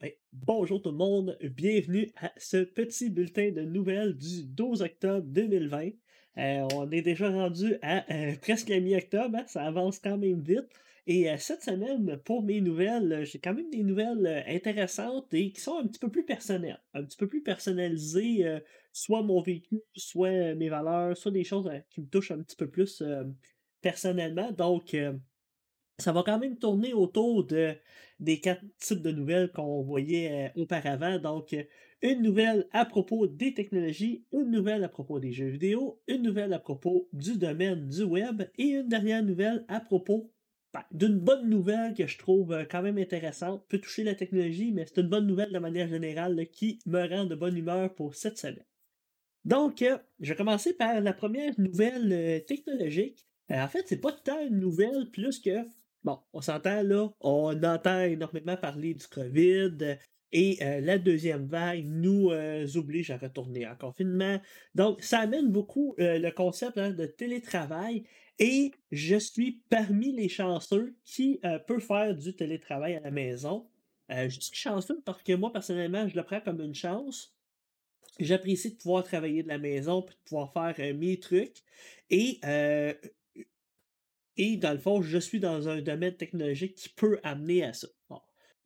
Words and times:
Ben, 0.00 0.12
bonjour 0.32 0.80
tout 0.80 0.90
le 0.90 0.96
monde, 0.96 1.36
bienvenue 1.42 2.12
à 2.18 2.30
ce 2.36 2.58
petit 2.58 3.10
bulletin 3.10 3.50
de 3.50 3.62
nouvelles 3.62 4.16
du 4.16 4.44
12 4.44 4.82
octobre 4.82 5.26
2020. 5.26 5.88
Euh, 6.36 6.68
on 6.72 6.88
est 6.92 7.02
déjà 7.02 7.28
rendu 7.28 7.74
à 7.82 8.08
euh, 8.14 8.36
presque 8.40 8.68
la 8.68 8.78
mi-octobre, 8.78 9.38
hein, 9.38 9.44
ça 9.48 9.64
avance 9.64 9.98
quand 9.98 10.16
même 10.16 10.40
vite. 10.40 10.68
Et 11.08 11.28
euh, 11.28 11.34
cette 11.36 11.64
semaine, 11.64 12.16
pour 12.24 12.44
mes 12.44 12.60
nouvelles, 12.60 13.24
j'ai 13.24 13.40
quand 13.40 13.54
même 13.54 13.70
des 13.70 13.82
nouvelles 13.82 14.44
intéressantes 14.46 15.34
et 15.34 15.50
qui 15.50 15.60
sont 15.60 15.78
un 15.78 15.86
petit 15.88 15.98
peu 15.98 16.10
plus 16.12 16.24
personnelles, 16.24 16.80
un 16.94 17.02
petit 17.02 17.16
peu 17.16 17.26
plus 17.26 17.42
personnalisées, 17.42 18.60
soit 18.92 19.24
mon 19.24 19.42
vécu, 19.42 19.80
soit 19.96 20.54
mes 20.54 20.68
valeurs, 20.68 21.16
soit 21.16 21.32
des 21.32 21.42
choses 21.42 21.68
qui 21.90 22.02
me 22.02 22.06
touchent 22.06 22.30
un 22.30 22.42
petit 22.44 22.56
peu 22.56 22.70
plus 22.70 23.02
personnellement. 23.80 24.52
Donc, 24.52 24.94
ça 25.98 26.12
va 26.12 26.22
quand 26.22 26.38
même 26.38 26.56
tourner 26.56 26.92
autour 26.94 27.44
de, 27.44 27.74
des 28.20 28.40
quatre 28.40 28.62
types 28.78 29.02
de 29.02 29.10
nouvelles 29.10 29.50
qu'on 29.50 29.82
voyait 29.82 30.50
euh, 30.56 30.62
auparavant. 30.62 31.18
Donc, 31.18 31.52
euh, 31.52 31.64
une 32.02 32.22
nouvelle 32.22 32.68
à 32.72 32.84
propos 32.84 33.26
des 33.26 33.52
technologies, 33.54 34.24
une 34.32 34.50
nouvelle 34.50 34.84
à 34.84 34.88
propos 34.88 35.18
des 35.18 35.32
jeux 35.32 35.48
vidéo, 35.48 36.00
une 36.06 36.22
nouvelle 36.22 36.52
à 36.52 36.60
propos 36.60 37.08
du 37.12 37.36
domaine 37.36 37.88
du 37.88 38.04
web 38.04 38.44
et 38.56 38.68
une 38.68 38.88
dernière 38.88 39.24
nouvelle 39.24 39.64
à 39.66 39.80
propos 39.80 40.30
ben, 40.72 40.84
d'une 40.92 41.18
bonne 41.18 41.48
nouvelle 41.48 41.94
que 41.94 42.06
je 42.06 42.18
trouve 42.18 42.52
euh, 42.52 42.64
quand 42.64 42.82
même 42.82 42.98
intéressante. 42.98 43.66
Peut 43.68 43.80
toucher 43.80 44.04
la 44.04 44.14
technologie, 44.14 44.70
mais 44.70 44.86
c'est 44.86 45.00
une 45.00 45.08
bonne 45.08 45.26
nouvelle 45.26 45.52
de 45.52 45.58
manière 45.58 45.88
générale 45.88 46.46
qui 46.52 46.78
me 46.86 47.08
rend 47.08 47.24
de 47.24 47.34
bonne 47.34 47.56
humeur 47.56 47.92
pour 47.94 48.14
cette 48.14 48.38
semaine. 48.38 48.64
Donc, 49.44 49.82
je 50.20 50.28
vais 50.28 50.36
commencer 50.36 50.74
par 50.74 51.00
la 51.00 51.12
première 51.14 51.58
nouvelle 51.58 52.44
technologique. 52.44 53.26
en 53.48 53.68
fait, 53.68 53.84
c'est 53.86 54.00
pas 54.00 54.12
tant 54.12 54.44
une 54.44 54.58
nouvelle 54.58 55.10
plus 55.10 55.38
que 55.38 55.64
Bon, 56.08 56.20
on 56.32 56.40
s'entend 56.40 56.82
là, 56.82 57.10
on 57.20 57.62
entend 57.62 58.00
énormément 58.00 58.56
parler 58.56 58.94
du 58.94 59.06
COVID 59.08 59.98
et 60.32 60.56
euh, 60.62 60.80
la 60.80 60.96
deuxième 60.96 61.44
vague 61.44 61.84
nous 61.84 62.30
euh, 62.30 62.66
oblige 62.76 63.10
à 63.10 63.18
retourner 63.18 63.66
en 63.66 63.76
confinement. 63.76 64.40
Donc, 64.74 65.02
ça 65.02 65.18
amène 65.18 65.52
beaucoup 65.52 65.94
euh, 66.00 66.18
le 66.18 66.30
concept 66.30 66.78
hein, 66.78 66.92
de 66.92 67.04
télétravail 67.04 68.04
et 68.38 68.72
je 68.90 69.16
suis 69.16 69.60
parmi 69.68 70.12
les 70.12 70.30
chanceux 70.30 70.96
qui 71.04 71.42
peut 71.66 71.78
faire 71.78 72.16
du 72.16 72.34
télétravail 72.34 72.94
à 72.94 73.00
la 73.00 73.10
maison. 73.10 73.68
je 74.08 74.38
dis 74.38 74.50
chanceux 74.54 75.02
parce 75.04 75.22
que 75.22 75.34
moi, 75.34 75.52
personnellement, 75.52 76.08
je 76.08 76.16
le 76.16 76.22
prends 76.22 76.40
comme 76.40 76.62
une 76.62 76.74
chance. 76.74 77.36
J'apprécie 78.18 78.70
de 78.70 78.76
pouvoir 78.76 79.04
travailler 79.04 79.42
de 79.42 79.48
la 79.48 79.58
maison, 79.58 80.00
de 80.00 80.06
pouvoir 80.24 80.54
faire 80.54 80.94
mes 80.94 81.20
trucs. 81.20 81.58
Et 82.08 82.40
et 84.38 84.56
dans 84.56 84.72
le 84.72 84.78
fond, 84.78 85.02
je 85.02 85.18
suis 85.18 85.40
dans 85.40 85.68
un 85.68 85.82
domaine 85.82 86.14
technologique 86.14 86.76
qui 86.76 86.88
peut 86.88 87.18
amener 87.22 87.64
à 87.64 87.72
ça. 87.72 87.88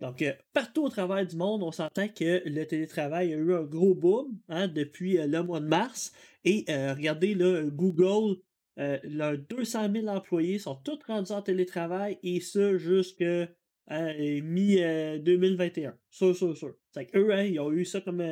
Donc, 0.00 0.20
euh, 0.20 0.32
partout 0.52 0.84
au 0.84 0.88
travers 0.88 1.24
du 1.24 1.36
monde, 1.36 1.62
on 1.62 1.70
s'entend 1.70 2.08
que 2.08 2.42
le 2.44 2.64
télétravail 2.64 3.32
a 3.32 3.36
eu 3.36 3.54
un 3.54 3.62
gros 3.62 3.94
boom 3.94 4.36
hein, 4.48 4.66
depuis 4.66 5.16
euh, 5.16 5.28
le 5.28 5.44
mois 5.44 5.60
de 5.60 5.66
mars. 5.66 6.12
Et 6.44 6.64
euh, 6.68 6.92
regardez, 6.92 7.34
là, 7.34 7.62
Google, 7.70 8.38
leurs 8.76 9.38
200 9.38 9.92
000 9.92 10.08
employés 10.08 10.58
sont 10.58 10.74
tous 10.74 10.98
rendus 11.06 11.30
en 11.30 11.40
télétravail 11.40 12.18
et 12.24 12.40
ça 12.40 12.76
jusqu'à 12.78 13.48
mi-2021. 13.88 15.92
Sûr, 16.10 16.34
sûr, 16.34 16.56
sûr. 16.56 16.74
C'est 16.90 17.14
eux, 17.14 17.32
hein, 17.32 17.44
ils 17.44 17.60
ont 17.60 17.70
eu 17.70 17.84
ça 17.84 18.00
comme, 18.00 18.24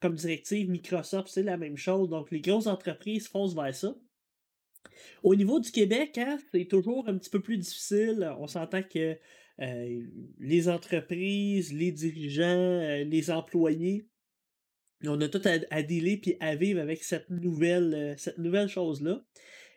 comme 0.00 0.14
directive. 0.14 0.70
Microsoft, 0.70 1.28
c'est 1.28 1.44
la 1.44 1.56
même 1.56 1.76
chose. 1.76 2.08
Donc, 2.08 2.32
les 2.32 2.40
grosses 2.40 2.66
entreprises 2.66 3.28
foncent 3.28 3.54
vers 3.54 3.74
ça. 3.74 3.94
Au 5.22 5.34
niveau 5.34 5.60
du 5.60 5.70
Québec, 5.70 6.18
hein, 6.18 6.38
c'est 6.52 6.64
toujours 6.66 7.08
un 7.08 7.16
petit 7.16 7.30
peu 7.30 7.40
plus 7.40 7.58
difficile. 7.58 8.34
On 8.38 8.46
s'entend 8.46 8.82
que 8.82 9.16
euh, 9.60 10.02
les 10.38 10.68
entreprises, 10.68 11.72
les 11.72 11.92
dirigeants, 11.92 12.44
euh, 12.44 13.04
les 13.04 13.30
employés, 13.30 14.08
on 15.04 15.20
a 15.20 15.28
tout 15.28 15.42
à, 15.44 15.82
dealer 15.82 16.16
puis 16.16 16.36
à 16.40 16.54
vivre 16.56 16.80
avec 16.80 17.02
cette 17.02 17.28
nouvelle, 17.28 17.94
euh, 17.94 18.32
nouvelle 18.38 18.68
chose-là. 18.68 19.24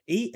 Et 0.08 0.32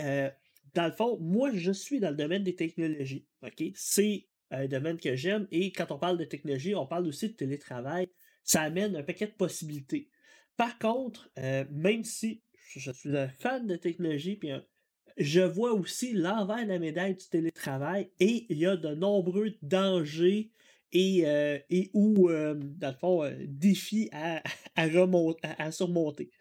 dans 0.73 0.85
le 0.85 0.91
fond, 0.91 1.19
moi, 1.19 1.51
je 1.53 1.71
suis 1.71 1.99
dans 1.99 2.09
le 2.09 2.15
domaine 2.15 2.44
des 2.44 2.55
technologies. 2.55 3.27
C'est 3.75 4.27
un 4.49 4.67
domaine 4.67 4.97
que 4.97 5.15
j'aime. 5.15 5.47
Et 5.51 5.71
quand 5.71 5.91
on 5.91 5.99
parle 5.99 6.17
de 6.17 6.25
technologie, 6.25 6.73
on 6.73 6.88
parle 6.88 7.07
aussi 7.07 7.29
de 7.29 7.33
télétravail. 7.33 8.09
Ça 8.44 8.61
amène 8.61 8.95
un 8.95 9.03
paquet 9.03 9.27
de 9.27 9.33
possibilités. 9.33 10.09
Par 10.57 10.79
contre, 10.79 11.31
même 11.71 12.03
si 12.03 12.41
je 12.75 12.91
suis 12.91 13.18
un 13.18 13.30
fan 13.30 13.66
de 13.66 13.75
technologie, 13.75 14.35
puis 14.35 14.52
je 15.18 15.41
vois 15.41 15.74
aussi 15.74 16.13
l'envers 16.13 16.63
de 16.63 16.69
la 16.69 16.80
médaille 16.80 17.16
du 17.16 17.28
télétravail 17.28 18.12
et 18.19 18.46
il 18.50 18.57
y 18.57 18.66
a 18.66 18.78
de 18.78 18.96
nombreux 18.96 19.53
dangers 19.62 20.52
et, 20.91 21.24
euh, 21.25 21.59
et 21.69 21.91
ou, 21.94 22.30
euh, 22.30 22.56
dans 22.56 22.90
le 22.90 22.96
fond, 22.96 23.24
euh, 23.24 23.35
défis 23.47 24.09
à, 24.12 24.41
à, 24.75 25.72
surmonter. 25.72 26.31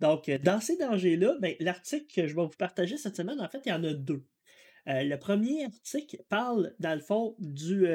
Donc, 0.00 0.30
dans 0.30 0.60
ces 0.60 0.76
dangers-là, 0.76 1.36
ben, 1.40 1.54
l'article 1.60 2.06
que 2.14 2.28
je 2.28 2.36
vais 2.36 2.42
vous 2.42 2.48
partager 2.50 2.98
cette 2.98 3.16
semaine, 3.16 3.40
en 3.40 3.48
fait, 3.48 3.62
il 3.64 3.70
y 3.70 3.72
en 3.72 3.82
a 3.84 3.94
deux. 3.94 4.24
le 4.86 5.16
premier 5.16 5.64
article 5.64 6.22
parle, 6.28 6.74
dans 6.78 6.94
le 6.94 7.00
fond, 7.00 7.34
du. 7.38 7.86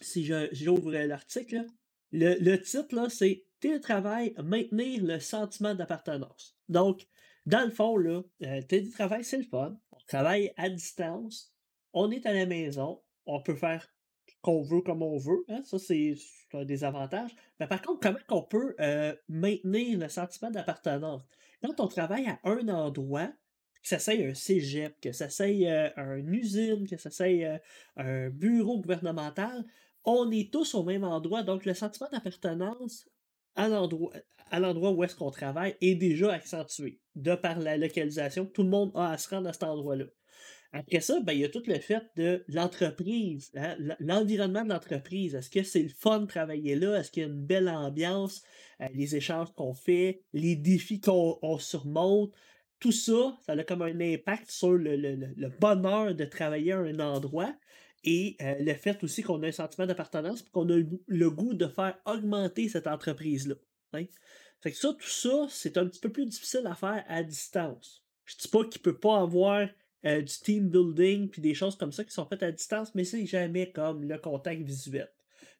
si 0.00 0.28
j'ouvre 0.52 0.92
l'article, 0.92 1.64
le, 2.10 2.34
le 2.40 2.60
titre, 2.60 3.08
c'est 3.10 3.44
Télétravail, 3.60 4.34
maintenir 4.42 5.02
le 5.04 5.18
sentiment 5.18 5.74
d'appartenance. 5.74 6.56
Donc, 6.68 7.06
dans 7.46 7.64
le 7.64 7.70
fond, 7.70 7.96
là, 7.96 8.22
euh, 8.42 8.62
télétravail, 8.62 9.24
c'est 9.24 9.38
le 9.38 9.44
fun. 9.44 9.76
On 9.92 9.98
travaille 10.06 10.52
à 10.56 10.68
distance. 10.68 11.54
On 11.92 12.10
est 12.10 12.26
à 12.26 12.32
la 12.32 12.46
maison. 12.46 13.00
On 13.26 13.42
peut 13.42 13.56
faire 13.56 13.88
qu'on 14.42 14.62
veut 14.62 14.82
comme 14.82 15.02
on 15.02 15.16
veut. 15.16 15.44
Hein, 15.48 15.62
ça, 15.64 15.78
c'est 15.78 16.14
un 16.52 16.64
des 16.64 16.84
avantages. 16.84 17.34
Mais 17.58 17.66
par 17.66 17.82
contre, 17.82 18.00
comment 18.00 18.18
on 18.28 18.42
peut 18.42 18.76
euh, 18.80 19.14
maintenir 19.28 19.98
le 19.98 20.08
sentiment 20.08 20.50
d'appartenance? 20.50 21.22
Quand 21.64 21.80
on 21.80 21.88
travaille 21.88 22.28
à 22.28 22.38
un 22.44 22.68
endroit, 22.68 23.28
que 23.82 23.88
ça 23.88 23.98
soit 23.98 24.14
un 24.14 24.34
cégep, 24.34 25.00
que 25.00 25.12
ça 25.12 25.30
soit 25.30 25.46
euh, 25.46 26.16
une 26.16 26.34
usine, 26.34 26.86
que 26.86 26.96
ça 26.96 27.10
soit 27.10 27.60
un 27.96 28.28
bureau 28.28 28.78
gouvernemental, 28.80 29.64
on 30.04 30.30
est 30.30 30.52
tous 30.52 30.74
au 30.74 30.84
même 30.84 31.04
endroit. 31.04 31.42
Donc, 31.42 31.64
le 31.64 31.74
sentiment 31.74 32.08
d'appartenance 32.12 33.08
à 33.58 33.68
l'endroit, 34.60 34.90
où 34.92 35.04
est-ce 35.04 35.16
qu'on 35.16 35.30
travaille 35.30 35.76
est 35.80 35.94
déjà 35.94 36.32
accentué 36.32 37.00
de 37.16 37.34
par 37.34 37.58
la 37.58 37.76
localisation. 37.76 38.46
Tout 38.46 38.62
le 38.62 38.70
monde 38.70 38.92
a 38.94 39.10
à 39.10 39.18
se 39.18 39.28
rendre 39.28 39.48
à 39.48 39.52
cet 39.52 39.64
endroit-là. 39.64 40.06
Après 40.72 41.00
ça, 41.00 41.18
ben, 41.20 41.32
il 41.32 41.40
y 41.40 41.44
a 41.44 41.48
tout 41.48 41.62
le 41.66 41.78
fait 41.78 42.02
de 42.16 42.44
l'entreprise, 42.48 43.50
hein, 43.56 43.76
l'environnement 44.00 44.64
de 44.64 44.68
l'entreprise. 44.68 45.34
Est-ce 45.34 45.48
que 45.48 45.62
c'est 45.62 45.82
le 45.82 45.88
fun 45.88 46.20
de 46.20 46.26
travailler 46.26 46.76
là? 46.76 46.98
Est-ce 46.98 47.10
qu'il 47.10 47.22
y 47.22 47.26
a 47.26 47.28
une 47.28 47.46
belle 47.46 47.70
ambiance? 47.70 48.42
Euh, 48.82 48.86
les 48.92 49.16
échanges 49.16 49.52
qu'on 49.54 49.72
fait, 49.72 50.22
les 50.34 50.56
défis 50.56 51.00
qu'on 51.00 51.58
surmonte, 51.58 52.34
tout 52.80 52.92
ça, 52.92 53.36
ça 53.44 53.52
a 53.52 53.64
comme 53.64 53.82
un 53.82 53.98
impact 53.98 54.50
sur 54.50 54.72
le, 54.72 54.96
le 54.96 55.48
bonheur 55.58 56.14
de 56.14 56.24
travailler 56.24 56.72
à 56.72 56.78
un 56.78 57.00
endroit 57.00 57.54
et 58.04 58.36
euh, 58.40 58.54
le 58.60 58.74
fait 58.74 59.02
aussi 59.02 59.22
qu'on 59.22 59.42
a 59.42 59.48
un 59.48 59.52
sentiment 59.52 59.86
d'appartenance 59.86 60.40
et 60.40 60.50
qu'on 60.50 60.68
a 60.70 60.80
le 61.06 61.30
goût 61.30 61.54
de 61.54 61.66
faire 61.66 61.98
augmenter 62.06 62.68
cette 62.68 62.86
entreprise-là. 62.86 63.54
Hein. 63.92 64.04
Fait 64.60 64.72
que 64.72 64.76
ça, 64.76 64.92
tout 64.92 65.08
ça, 65.08 65.46
c'est 65.48 65.76
un 65.76 65.86
petit 65.86 66.00
peu 66.00 66.10
plus 66.10 66.26
difficile 66.26 66.66
à 66.66 66.74
faire 66.74 67.04
à 67.08 67.22
distance. 67.22 68.04
Je 68.24 68.36
dis 68.36 68.48
pas 68.48 68.64
qu'il 68.64 68.82
peut 68.82 68.98
pas 68.98 69.20
avoir 69.20 69.68
euh, 70.04 70.20
du 70.20 70.34
team 70.38 70.68
building 70.68 71.28
puis 71.28 71.40
des 71.40 71.54
choses 71.54 71.76
comme 71.76 71.92
ça 71.92 72.04
qui 72.04 72.12
sont 72.12 72.26
faites 72.26 72.42
à 72.42 72.52
distance, 72.52 72.94
mais 72.94 73.04
c'est 73.04 73.26
jamais 73.26 73.70
comme 73.72 74.04
le 74.04 74.18
contact 74.18 74.62
visuel. 74.62 75.08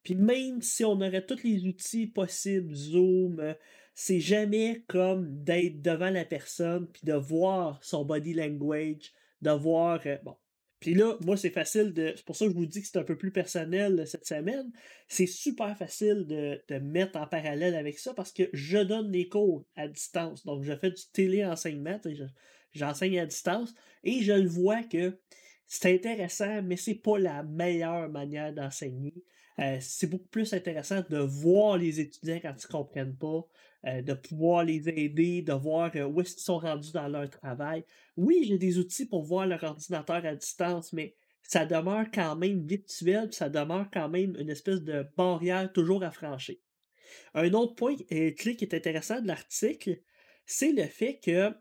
Puis 0.02 0.14
même 0.14 0.62
si 0.62 0.84
on 0.84 1.00
aurait 1.00 1.24
tous 1.24 1.42
les 1.42 1.66
outils 1.66 2.06
possibles, 2.06 2.74
Zoom, 2.74 3.40
euh, 3.40 3.54
c'est 3.94 4.20
jamais 4.20 4.84
comme 4.86 5.42
d'être 5.42 5.82
devant 5.82 6.10
la 6.10 6.24
personne 6.24 6.86
puis 6.86 7.02
de 7.04 7.14
voir 7.14 7.82
son 7.82 8.04
body 8.04 8.34
language, 8.34 9.12
de 9.42 9.50
voir, 9.50 10.00
bon, 10.22 10.36
puis 10.80 10.94
là, 10.94 11.16
moi, 11.22 11.36
c'est 11.36 11.50
facile 11.50 11.92
de. 11.92 12.12
C'est 12.16 12.24
pour 12.24 12.36
ça 12.36 12.46
que 12.46 12.52
je 12.52 12.56
vous 12.56 12.66
dis 12.66 12.80
que 12.80 12.86
c'est 12.86 12.98
un 12.98 13.04
peu 13.04 13.16
plus 13.16 13.32
personnel 13.32 14.06
cette 14.06 14.26
semaine. 14.26 14.70
C'est 15.08 15.26
super 15.26 15.76
facile 15.76 16.26
de, 16.26 16.62
de, 16.68 16.78
mettre 16.78 17.18
en 17.18 17.26
parallèle 17.26 17.74
avec 17.74 17.98
ça 17.98 18.14
parce 18.14 18.32
que 18.32 18.44
je 18.52 18.78
donne 18.78 19.10
des 19.10 19.28
cours 19.28 19.64
à 19.74 19.88
distance. 19.88 20.44
Donc, 20.44 20.62
je 20.62 20.76
fais 20.76 20.90
du 20.90 21.02
téléenseignement, 21.12 22.00
j'enseigne 22.72 23.18
à 23.18 23.26
distance 23.26 23.74
et 24.04 24.22
je 24.22 24.32
le 24.32 24.48
vois 24.48 24.84
que 24.84 25.18
c'est 25.66 25.92
intéressant, 25.92 26.62
mais 26.62 26.76
c'est 26.76 26.94
pas 26.94 27.18
la 27.18 27.42
meilleure 27.42 28.08
manière 28.08 28.54
d'enseigner. 28.54 29.14
Euh, 29.58 29.78
c'est 29.80 30.06
beaucoup 30.06 30.28
plus 30.28 30.52
intéressant 30.54 31.02
de 31.10 31.18
voir 31.18 31.76
les 31.76 31.98
étudiants 31.98 32.38
quand 32.40 32.54
ils 32.62 32.68
comprennent 32.68 33.16
pas, 33.16 33.44
euh, 33.86 34.02
de 34.02 34.12
pouvoir 34.12 34.64
les 34.64 34.88
aider, 34.88 35.42
de 35.42 35.52
voir 35.52 35.90
euh, 35.94 36.04
où 36.04 36.20
est-ce 36.20 36.34
qu'ils 36.34 36.42
sont 36.42 36.58
rendus 36.58 36.92
dans 36.92 37.08
leur 37.08 37.30
travail. 37.30 37.84
Oui, 38.16 38.44
j'ai 38.46 38.58
des 38.58 38.78
outils 38.78 39.06
pour 39.06 39.22
voir 39.22 39.46
leur 39.46 39.62
ordinateur 39.62 40.24
à 40.24 40.34
distance, 40.34 40.92
mais 40.92 41.14
ça 41.42 41.64
demeure 41.64 42.06
quand 42.12 42.36
même 42.36 42.66
virtuel, 42.66 43.32
ça 43.32 43.48
demeure 43.48 43.88
quand 43.92 44.08
même 44.08 44.36
une 44.38 44.50
espèce 44.50 44.82
de 44.82 45.06
barrière 45.16 45.72
toujours 45.72 46.02
à 46.02 46.10
franchir. 46.10 46.56
Un 47.34 47.52
autre 47.54 47.74
point 47.74 47.96
clé 47.96 48.56
qui 48.56 48.64
est 48.64 48.74
intéressant 48.74 49.20
de 49.20 49.28
l'article, 49.28 50.00
c'est 50.44 50.72
le 50.72 50.84
fait 50.84 51.20
que 51.24 51.54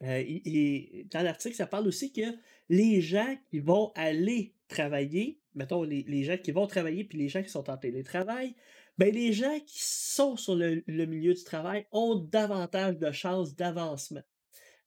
dans 0.00 1.22
l'article, 1.22 1.54
ça 1.54 1.66
parle 1.66 1.86
aussi 1.86 2.12
que 2.12 2.36
les 2.68 3.00
gens 3.00 3.38
qui 3.48 3.60
vont 3.60 3.90
aller 3.94 4.54
travailler 4.68 5.40
mettons, 5.54 5.82
les, 5.82 6.24
gens 6.24 6.36
qui 6.36 6.52
vont 6.52 6.66
travailler 6.66 7.04
puis 7.04 7.18
les 7.18 7.28
gens 7.28 7.42
qui 7.42 7.48
sont 7.48 7.70
en 7.70 7.76
télétravail, 7.76 8.54
ben 8.98 9.12
les 9.12 9.32
gens 9.32 9.58
qui 9.60 9.80
sont 9.82 10.36
sur 10.36 10.54
le, 10.54 10.82
milieu 10.86 11.34
du 11.34 11.44
travail 11.44 11.86
ont 11.92 12.14
davantage 12.14 12.98
de 12.98 13.10
chances 13.12 13.54
d'avancement. 13.54 14.22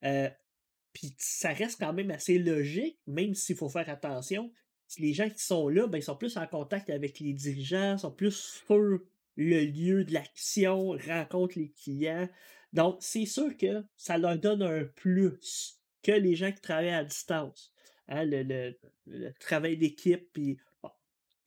Euh, 0.03 0.29
puis 0.93 1.13
ça 1.17 1.49
reste 1.49 1.79
quand 1.79 1.93
même 1.93 2.11
assez 2.11 2.39
logique, 2.39 2.99
même 3.05 3.35
s'il 3.35 3.55
faut 3.55 3.69
faire 3.69 3.89
attention. 3.89 4.51
Les 4.97 5.13
gens 5.13 5.29
qui 5.29 5.43
sont 5.43 5.67
là, 5.67 5.87
ben, 5.87 5.97
ils 5.97 6.03
sont 6.03 6.15
plus 6.15 6.37
en 6.37 6.47
contact 6.47 6.89
avec 6.89 7.19
les 7.19 7.33
dirigeants, 7.33 7.97
sont 7.97 8.11
plus 8.11 8.61
sur 8.65 8.99
le 9.35 9.65
lieu 9.65 10.05
de 10.05 10.13
l'action, 10.13 10.97
rencontrent 11.05 11.59
les 11.59 11.71
clients. 11.71 12.27
Donc, 12.73 12.97
c'est 13.01 13.25
sûr 13.25 13.55
que 13.57 13.83
ça 13.95 14.17
leur 14.17 14.37
donne 14.37 14.61
un 14.61 14.85
plus 14.85 15.79
que 16.01 16.11
les 16.11 16.35
gens 16.35 16.51
qui 16.51 16.61
travaillent 16.61 16.89
à 16.89 17.03
distance. 17.03 17.73
Hein, 18.07 18.23
le, 18.25 18.73
travail 19.39 19.77
d'équipe. 19.77 20.31
Puis, 20.33 20.57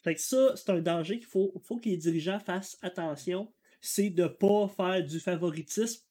ça, 0.05 0.57
c'est 0.57 0.71
un 0.71 0.81
danger 0.81 1.19
qu'il 1.19 1.27
faut, 1.27 1.53
faut 1.63 1.79
que 1.79 1.89
les 1.89 1.97
dirigeants 1.97 2.41
fassent 2.41 2.79
attention. 2.83 3.53
C'est 3.81 4.11
de 4.11 4.25
ne 4.25 4.29
pas 4.29 4.69
faire 4.69 5.05
du 5.05 5.21
favoritisme 5.21 6.05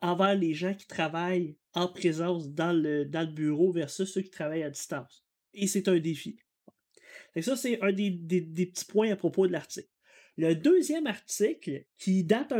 envers 0.00 0.34
les 0.34 0.54
gens 0.54 0.74
qui 0.74 0.86
travaillent 0.86 1.56
en 1.74 1.88
présence 1.88 2.50
dans 2.50 2.72
le, 2.72 3.04
dans 3.04 3.22
le 3.22 3.32
bureau 3.32 3.72
versus 3.72 4.10
ceux 4.10 4.22
qui 4.22 4.30
travaillent 4.30 4.62
à 4.62 4.70
distance. 4.70 5.24
Et 5.54 5.66
c'est 5.66 5.88
un 5.88 5.98
défi. 5.98 6.38
ça, 7.40 7.56
c'est 7.56 7.80
un 7.82 7.92
des, 7.92 8.10
petits 8.10 8.84
points 8.84 9.10
à 9.10 9.16
propos 9.16 9.46
de 9.46 9.52
l'article. 9.52 9.88
Le 10.38 10.54
deuxième 10.54 11.06
article, 11.06 11.84
qui 11.98 12.24
date 12.24 12.54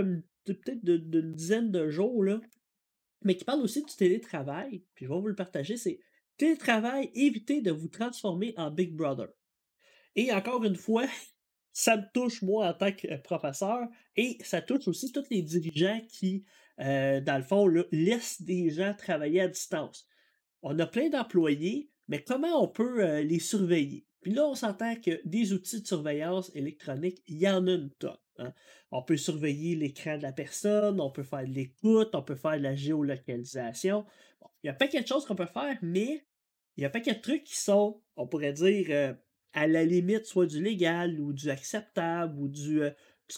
peut-être 0.44 0.84
d'une 0.84 1.32
dizaine 1.32 1.70
de 1.70 1.88
jours, 1.88 2.24
là, 2.24 2.40
mais 3.24 3.36
qui 3.36 3.44
parle 3.44 3.62
aussi 3.62 3.82
du 3.82 3.94
télétravail, 3.94 4.82
puis 4.94 5.06
je 5.06 5.10
vais 5.10 5.20
vous 5.20 5.28
le 5.28 5.34
partager, 5.34 5.76
c'est 5.76 6.00
Télétravail, 6.38 7.10
évitez 7.14 7.60
de 7.60 7.70
vous 7.70 7.88
transformer 7.88 8.54
en 8.56 8.70
Big 8.70 8.94
Brother. 8.94 9.28
Et 10.16 10.32
encore 10.32 10.64
une 10.64 10.76
fois, 10.76 11.06
ça 11.72 11.96
me 11.96 12.04
touche 12.12 12.42
moi 12.42 12.68
en 12.68 12.74
tant 12.74 12.92
que 12.92 13.16
professeur 13.22 13.88
et 14.16 14.36
ça 14.42 14.60
touche 14.60 14.88
aussi 14.88 15.10
tous 15.12 15.24
les 15.30 15.42
dirigeants 15.42 16.00
qui, 16.08 16.44
euh, 16.80 17.20
dans 17.20 17.38
le 17.38 17.44
fond, 17.44 17.66
laissent 17.90 18.42
des 18.42 18.70
gens 18.70 18.94
travailler 18.94 19.40
à 19.40 19.48
distance. 19.48 20.06
On 20.62 20.78
a 20.78 20.86
plein 20.86 21.08
d'employés, 21.08 21.90
mais 22.08 22.22
comment 22.22 22.62
on 22.62 22.68
peut 22.68 23.04
euh, 23.04 23.22
les 23.22 23.38
surveiller? 23.38 24.06
Puis 24.20 24.32
là, 24.32 24.46
on 24.46 24.54
s'entend 24.54 24.94
que 24.96 25.20
des 25.24 25.52
outils 25.52 25.82
de 25.82 25.86
surveillance 25.86 26.54
électronique, 26.54 27.22
il 27.26 27.38
y 27.38 27.48
en 27.48 27.66
a 27.66 27.72
une 27.72 27.90
tonne. 27.90 28.16
Hein. 28.38 28.52
On 28.92 29.02
peut 29.02 29.16
surveiller 29.16 29.74
l'écran 29.74 30.16
de 30.16 30.22
la 30.22 30.32
personne, 30.32 31.00
on 31.00 31.10
peut 31.10 31.24
faire 31.24 31.46
de 31.46 31.52
l'écoute, 31.52 32.10
on 32.14 32.22
peut 32.22 32.36
faire 32.36 32.58
de 32.58 32.62
la 32.62 32.76
géolocalisation. 32.76 34.06
il 34.62 34.68
y 34.68 34.70
a 34.70 34.74
pas 34.74 34.86
quelque 34.86 35.08
chose 35.08 35.24
qu'on 35.24 35.34
peut 35.34 35.46
faire, 35.46 35.76
mais 35.82 36.24
il 36.76 36.82
y 36.82 36.86
a 36.86 36.90
pas 36.90 37.00
de 37.00 37.20
trucs 37.20 37.44
qui 37.44 37.56
sont, 37.56 38.00
on 38.16 38.26
pourrait 38.26 38.52
dire, 38.52 38.86
euh, 38.90 39.12
à 39.52 39.66
la 39.66 39.84
limite, 39.84 40.26
soit 40.26 40.46
du 40.46 40.62
légal 40.62 41.20
ou 41.20 41.32
du 41.32 41.50
acceptable 41.50 42.38
ou 42.38 42.48
du, 42.48 42.82
euh, 42.82 42.90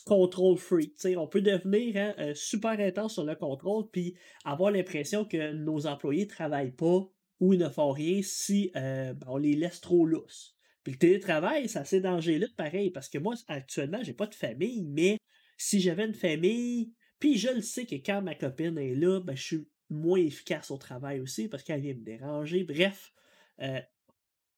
contrôle 0.04 0.58
freak. 0.58 0.94
on 1.16 1.28
peut 1.28 1.40
devenir 1.40 1.96
hein, 1.96 2.14
euh, 2.18 2.34
super 2.34 2.80
intense 2.80 3.14
sur 3.14 3.24
le 3.24 3.36
contrôle 3.36 3.88
puis 3.92 4.16
avoir 4.44 4.72
l'impression 4.72 5.24
que 5.24 5.52
nos 5.52 5.86
employés 5.86 6.24
ne 6.24 6.30
travaillent 6.30 6.72
pas 6.72 7.08
ou 7.38 7.52
ils 7.52 7.60
ne 7.60 7.68
font 7.68 7.92
rien 7.92 8.20
si 8.22 8.72
ben, 8.74 9.16
on 9.28 9.36
les 9.36 9.54
laisse 9.54 9.80
trop 9.80 10.04
lousses. 10.04 10.54
Puis 10.84 10.92
le 10.92 10.98
télétravail, 10.98 11.68
c'est 11.68 11.78
assez 11.78 12.00
dangereux 12.00 12.46
pareil, 12.56 12.90
parce 12.90 13.08
que 13.08 13.18
moi, 13.18 13.34
actuellement, 13.48 14.02
j'ai 14.02 14.12
pas 14.12 14.26
de 14.26 14.34
famille, 14.34 14.82
mais 14.82 15.16
si 15.56 15.80
j'avais 15.80 16.04
une 16.04 16.14
famille, 16.14 16.92
puis 17.18 17.38
je 17.38 17.48
le 17.48 17.62
sais 17.62 17.86
que 17.86 17.94
quand 17.96 18.20
ma 18.20 18.34
copine 18.34 18.76
est 18.76 18.94
là, 18.94 19.20
ben, 19.20 19.34
je 19.34 19.42
suis 19.42 19.68
moins 19.88 20.18
efficace 20.18 20.70
au 20.70 20.76
travail 20.76 21.20
aussi 21.20 21.48
parce 21.48 21.62
qu'elle 21.62 21.80
vient 21.80 21.94
me 21.94 22.04
déranger. 22.04 22.64
Bref, 22.64 23.12
euh, 23.60 23.80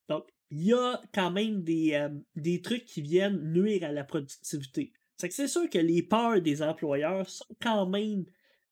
donc, 0.08 0.26
il 0.50 0.64
y 0.64 0.72
a 0.72 1.00
quand 1.12 1.30
même 1.30 1.62
des, 1.62 1.94
euh, 1.94 2.08
des 2.36 2.60
trucs 2.60 2.84
qui 2.84 3.02
viennent 3.02 3.52
nuire 3.52 3.84
à 3.84 3.92
la 3.92 4.04
productivité. 4.04 4.92
C'est 5.16 5.32
c'est 5.32 5.48
sûr 5.48 5.68
que 5.70 5.78
les 5.78 6.02
peurs 6.02 6.40
des 6.40 6.62
employeurs 6.62 7.28
sont 7.28 7.56
quand 7.60 7.86
même 7.86 8.24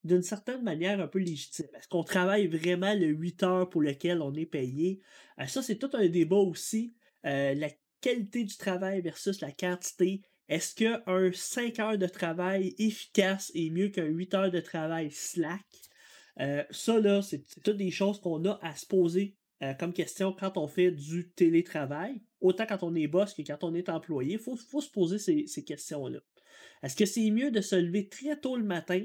d'une 0.05 0.23
certaine 0.23 0.62
manière 0.62 1.00
un 1.00 1.09
peu 1.09 1.19
légitimes. 1.19 1.69
Est-ce 1.76 1.88
qu'on 1.88 2.05
travaille 2.05 2.47
vraiment 2.47 2.94
le 2.94 3.06
8 3.06 3.43
heures 3.43 3.71
pour 3.71 3.81
lequel 3.81 4.21
on 4.21 4.35
est 4.35 4.47
payé? 4.47 5.00
Euh, 5.41 5.47
ça, 5.47 5.62
c'est 5.62 5.76
tout 5.76 5.91
un 5.94 6.09
débat 6.09 6.37
aussi. 6.37 6.94
la 7.23 7.71
qualité 8.03 8.44
du 8.44 8.56
travail 8.59 9.00
versus 9.00 9.41
la 9.41 9.50
quantité. 9.50 10.21
Est-ce 10.50 10.75
qu'un 10.75 11.32
5 11.32 11.79
heures 11.79 11.97
de 11.97 12.06
travail 12.06 12.75
efficace 12.79 13.50
est 13.55 13.71
mieux 13.71 13.88
qu'un 13.88 14.05
8 14.05 14.35
heures 14.35 14.50
de 14.50 14.61
travail 14.61 15.11
slack? 15.11 15.65
ça, 16.71 17.00
là, 17.00 17.23
c'est 17.23 17.43
toutes 17.65 17.79
des 17.79 17.91
choses 17.91 18.21
qu'on 18.21 18.44
a 18.44 18.59
à 18.62 18.76
se 18.76 18.85
poser 18.85 19.37
euh, 19.64 19.75
comme 19.75 19.93
question 19.93 20.32
quand 20.32 20.58
on 20.58 20.66
fait 20.66 20.90
du 20.90 21.31
télétravail, 21.31 22.20
autant 22.40 22.66
quand 22.66 22.82
on 22.82 22.94
est 22.94 23.06
boss 23.06 23.32
que 23.32 23.43
quand 23.43 23.62
on 23.64 23.75
est 23.75 23.88
employé, 23.88 24.34
il 24.34 24.38
faut, 24.38 24.56
se 24.56 24.90
poser 24.90 25.19
ces, 25.19 25.64
questions-là. 25.64 26.19
Est-ce 26.82 26.96
que 26.96 27.06
c'est 27.06 27.31
mieux 27.31 27.50
de 27.50 27.61
se 27.61 27.76
lever 27.76 28.08
très 28.08 28.38
tôt 28.38 28.56
le 28.56 28.64
matin, 28.64 29.00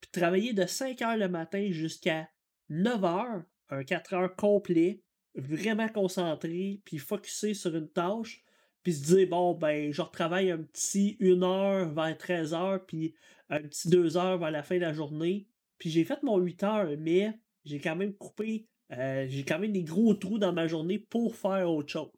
puis 0.00 0.10
travailler 0.12 0.52
de 0.52 0.64
5 0.64 1.02
heures 1.02 1.16
le 1.16 1.28
matin 1.28 1.68
jusqu'à 1.70 2.28
9 2.68 3.04
heures, 3.04 3.42
un 3.70 3.82
4 3.82 4.14
heures 4.14 4.36
complet, 4.36 5.02
vraiment 5.34 5.88
concentré, 5.88 6.80
puis 6.84 6.98
focusé 6.98 7.54
sur 7.54 7.74
une 7.74 7.90
tâche, 7.90 8.44
puis 8.82 8.92
se 8.92 9.14
dire, 9.14 9.28
bon, 9.28 9.54
ben, 9.54 9.92
je 9.92 10.02
retravaille 10.02 10.50
un 10.50 10.62
petit 10.62 11.16
1 11.20 11.42
heure 11.42 11.92
vers 11.92 12.16
13 12.16 12.54
heures, 12.54 12.86
puis 12.86 13.14
un 13.48 13.60
petit 13.62 13.88
2 13.88 14.16
heures 14.16 14.38
vers 14.38 14.52
la 14.52 14.62
fin 14.62 14.76
de 14.76 14.82
la 14.82 14.92
journée, 14.92 15.48
puis 15.78 15.90
j'ai 15.90 16.04
fait 16.04 16.22
mon 16.22 16.38
8 16.38 16.62
heures, 16.62 16.90
mais 16.98 17.32
j'ai 17.64 17.80
quand 17.80 17.96
même 17.96 18.14
coupé 18.14 18.68
euh, 18.92 19.26
j'ai 19.28 19.44
quand 19.44 19.58
même 19.58 19.72
des 19.72 19.84
gros 19.84 20.14
trous 20.14 20.38
dans 20.38 20.52
ma 20.52 20.66
journée 20.66 20.98
pour 20.98 21.36
faire 21.36 21.70
autre 21.70 21.90
chose. 21.90 22.10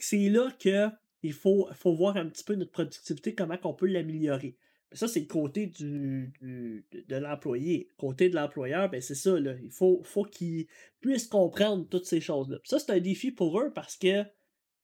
C'est 0.00 0.28
là 0.28 0.50
que 0.58 0.88
il 1.22 1.32
faut, 1.32 1.68
faut 1.72 1.94
voir 1.94 2.16
un 2.16 2.28
petit 2.28 2.44
peu 2.44 2.54
notre 2.54 2.72
productivité, 2.72 3.34
comment 3.34 3.56
on 3.64 3.72
peut 3.72 3.86
l'améliorer. 3.86 4.58
Ça, 4.92 5.08
c'est 5.08 5.20
le 5.20 5.26
côté 5.26 5.66
du, 5.66 6.32
de, 6.42 7.16
l'employé. 7.16 7.88
Côté 7.96 8.28
de 8.28 8.36
l'employeur, 8.36 8.90
ben 8.90 9.00
c'est 9.00 9.14
ça, 9.14 9.40
là. 9.40 9.54
Il 9.62 9.70
faut, 9.70 10.02
faut 10.04 10.24
qu'ils 10.24 10.66
puissent 11.00 11.26
comprendre 11.26 11.88
toutes 11.88 12.04
ces 12.04 12.20
choses-là. 12.20 12.58
Ça, 12.64 12.78
c'est 12.78 12.92
un 12.92 13.00
défi 13.00 13.32
pour 13.32 13.58
eux 13.58 13.72
parce 13.74 13.96
que 13.96 14.22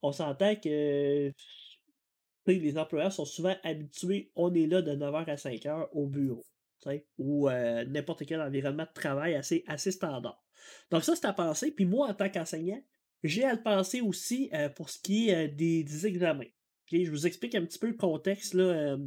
on 0.03 0.13
s'entend 0.13 0.57
que 0.57 1.31
les 2.47 2.79
employeurs 2.79 3.13
sont 3.13 3.25
souvent 3.25 3.55
habitués, 3.63 4.33
on 4.35 4.53
est 4.55 4.67
là 4.67 4.83
de 4.83 4.93
9h 4.93 5.27
à 5.27 5.35
5h 5.37 5.89
au 5.93 6.07
bureau. 6.07 6.45
Ou 7.19 7.49
euh, 7.49 7.85
n'importe 7.85 8.25
quel 8.27 8.41
environnement 8.41 8.85
de 8.85 8.93
travail 8.95 9.35
assez, 9.35 9.63
assez 9.67 9.93
standard. 9.93 10.43
Donc 10.91 11.05
ça, 11.05 11.15
c'est 11.17 11.27
à 11.27 11.33
penser. 11.33 11.71
Puis 11.71 11.85
moi, 11.85 12.09
en 12.09 12.15
tant 12.15 12.29
qu'enseignant, 12.29 12.83
j'ai 13.23 13.45
à 13.45 13.53
le 13.53 13.63
penser 13.63 14.01
aussi 14.01 14.51
euh, 14.55 14.69
pour 14.69 14.91
ce 14.91 14.99
qui 14.99 15.29
est 15.29 15.49
euh, 15.49 15.55
des, 15.55 16.07
examens. 16.07 16.47
Je 16.91 17.11
vous 17.11 17.27
explique 17.27 17.55
un 17.55 17.65
petit 17.65 17.79
peu 17.79 17.87
le 17.87 17.97
contexte. 17.97 18.55
Là, 18.55 18.65
euh, 18.65 18.99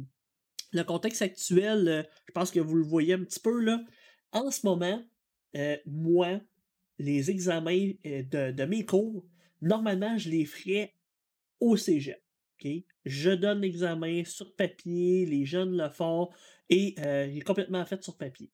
le 0.72 0.84
contexte 0.84 1.22
actuel, 1.22 2.08
je 2.26 2.32
pense 2.32 2.50
que 2.50 2.60
vous 2.60 2.76
le 2.76 2.84
voyez 2.84 3.14
un 3.14 3.24
petit 3.24 3.40
peu. 3.40 3.60
Là. 3.60 3.84
En 4.32 4.50
ce 4.50 4.66
moment, 4.66 5.04
moi, 5.86 6.40
les 6.98 7.30
examens 7.30 7.92
de, 8.04 8.64
mes 8.64 8.84
cours, 8.84 9.24
normalement, 9.60 10.16
je 10.18 10.30
les 10.30 10.44
ferais 10.46 10.94
au 11.60 11.76
cégep. 11.76 12.20
Je 13.04 13.30
donne 13.30 13.60
l'examen 13.60 14.24
sur 14.24 14.56
papier, 14.56 15.26
les 15.26 15.44
jeunes 15.44 15.76
le 15.76 15.90
font 15.90 16.30
et 16.70 16.96
il 16.98 17.38
est 17.38 17.46
complètement 17.46 17.84
fait 17.84 18.02
sur 18.02 18.16
papier. 18.16 18.50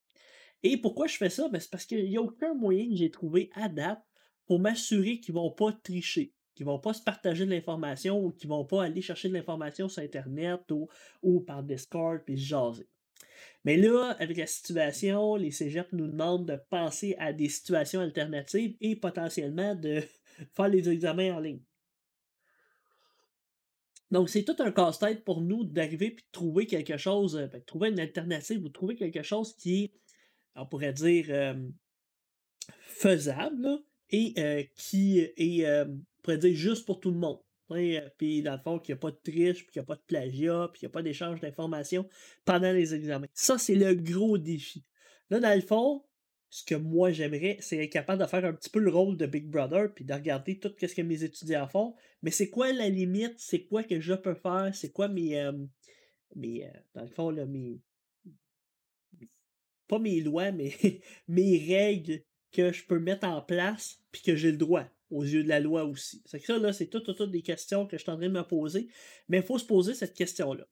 Et 0.63 0.77
pourquoi 0.77 1.07
je 1.07 1.17
fais 1.17 1.31
ça? 1.31 1.49
Ben, 1.49 1.61
c'est 1.61 1.71
parce 1.71 1.87
qu'il 1.87 2.09
n'y 2.09 2.17
a 2.17 2.23
aucun 2.23 2.55
moyen 2.55 2.89
que 2.89 2.97
j'ai 2.97 3.11
trouvé 3.11 3.51
à 3.55 3.69
date 3.69 4.03
pour 4.47 4.59
m'assurer 4.59 5.21
qu'ils 5.21 5.35
ne 5.35 5.41
vont 5.41 5.51
pas 5.51 5.73
tricher, 5.73 6.35
qu'ils 6.55 6.67
ne 6.67 6.73
vont 6.73 6.79
pas 6.79 6.93
se 6.93 7.03
partager 7.03 7.47
de 7.47 7.51
l'information 7.51 8.23
ou 8.23 8.31
qu'ils 8.33 8.51
ne 8.51 8.55
vont 8.55 8.65
pas 8.65 8.85
aller 8.85 9.01
chercher 9.01 9.29
de 9.29 9.35
l'information 9.35 9.89
sur 9.89 10.03
Internet 10.03 10.71
ou, 10.71 10.89
ou 11.23 11.41
par 11.41 11.63
Discord 11.63 12.21
puis 12.25 12.37
jaser. 12.37 12.89
Mais 13.65 13.77
là, 13.77 14.17
avec 14.19 14.37
la 14.37 14.47
situation, 14.47 15.37
les 15.37 15.51
cégeps 15.51 15.93
nous 15.93 16.09
demandent 16.09 16.47
de 16.47 16.59
penser 16.71 17.15
à 17.19 17.33
des 17.33 17.49
situations 17.49 18.01
alternatives 18.01 18.77
et 18.81 18.97
potentiellement 18.97 19.75
de 19.75 20.03
faire 20.55 20.69
les 20.69 20.89
examens 20.89 21.37
en 21.37 21.41
ligne. 21.41 21.61
Donc, 24.11 24.29
c'est 24.29 24.43
tout 24.43 24.57
un 24.59 24.73
casse-tête 24.73 25.25
pour 25.25 25.41
nous 25.41 25.65
d'arriver 25.65 26.07
et 26.07 26.11
de 26.11 26.23
trouver 26.33 26.67
quelque 26.67 26.97
chose, 26.97 27.37
euh, 27.37 27.47
ben, 27.47 27.63
trouver 27.63 27.91
une 27.91 28.01
alternative 28.01 28.65
ou 28.65 28.69
trouver 28.69 28.97
quelque 28.97 29.23
chose 29.23 29.55
qui 29.55 29.85
est 29.85 29.93
on 30.57 30.67
pourrait 30.67 30.93
dire, 30.93 31.57
faisable 32.87 33.69
et 34.11 34.69
qui 34.77 35.21
est, 35.21 35.87
pourrait 36.23 36.39
dire, 36.39 36.55
juste 36.55 36.87
pour 36.87 37.01
tout 37.01 37.11
le 37.11 37.19
monde. 37.19 37.41
Puis 38.19 38.43
dans 38.43 38.55
le 38.55 38.59
fond, 38.59 38.79
qu'il 38.79 38.95
n'y 38.95 38.99
a 38.99 39.01
pas 39.01 39.11
de 39.13 39.21
triche, 39.23 39.65
puis 39.65 39.73
qu'il 39.73 39.81
n'y 39.81 39.85
a 39.85 39.87
pas 39.87 39.95
de 39.95 40.03
plagiat, 40.07 40.69
puis 40.73 40.81
qu'il 40.81 40.87
n'y 40.89 40.91
a 40.91 40.95
pas 40.95 41.03
d'échange 41.03 41.41
d'informations 41.41 42.09
pendant 42.45 42.73
les 42.73 42.95
examens. 42.95 43.29
Ça, 43.33 43.59
c'est 43.59 43.77
le 43.77 43.95
gros 43.95 44.39
défi. 44.39 44.85
Là, 45.31 45.39
dans 45.39 45.55
le 45.55 45.61
fond, 45.61 46.05
ce 46.49 46.65
que 46.65 46.75
moi 46.75 47.13
j'aimerais, 47.13 47.59
c'est 47.61 47.77
être 47.77 47.93
capable 47.93 48.21
de 48.21 48.27
faire 48.27 48.45
un 48.45 48.53
petit 48.53 48.71
peu 48.71 48.81
le 48.81 48.91
rôle 48.91 49.17
de 49.17 49.25
Big 49.25 49.47
Brother, 49.47 49.95
puis 49.95 50.05
de 50.05 50.13
regarder 50.13 50.59
tout 50.59 50.73
ce 50.81 50.87
que 50.87 51.03
mes 51.03 51.23
étudiants 51.23 51.69
font. 51.69 51.95
Mais 52.23 52.33
c'est 52.33 52.51
quoi 52.51 52.73
la 52.73 52.89
limite? 52.89 53.35
C'est 53.39 53.67
quoi 53.67 53.85
que 53.85 54.01
je 54.01 54.15
peux 54.15 54.35
faire? 54.35 54.71
C'est 54.75 54.91
quoi 54.91 55.07
mes. 55.07 55.41
mes 56.35 56.69
dans 56.95 57.03
le 57.03 57.11
fond, 57.11 57.31
là, 57.31 57.47
mes, 57.47 57.79
pas 59.91 59.99
mes 59.99 60.21
lois, 60.21 60.53
mais 60.53 60.73
mes 61.29 61.59
règles 61.59 62.23
que 62.53 62.73
je 62.73 62.85
peux 62.85 62.99
mettre 62.99 63.27
en 63.27 63.43
place 63.43 64.01
puis 64.13 64.23
que 64.23 64.37
j'ai 64.37 64.51
le 64.51 64.57
droit. 64.57 64.85
aux 65.11 65.25
yeux 65.25 65.43
de 65.43 65.49
la 65.49 65.59
loi 65.59 65.85
aussi. 65.85 66.23
C'est 66.25 66.39
que 66.39 66.47
ça, 66.47 66.59
là, 66.59 66.73
c'est 66.73 66.87
toutes, 66.87 67.17
toutes, 67.17 67.31
des 67.33 67.43
questions 67.43 67.87
que 67.87 67.99
je 67.99 68.03
suis 68.03 68.11
en 68.13 68.17
de 68.17 68.29
me 68.29 68.43
poser, 68.43 68.89
mais 69.29 69.39
il 69.39 69.43
faut 69.43 69.59
se 69.59 69.65
poser 69.65 69.95
cette 69.95 70.15
question-là. 70.15 70.67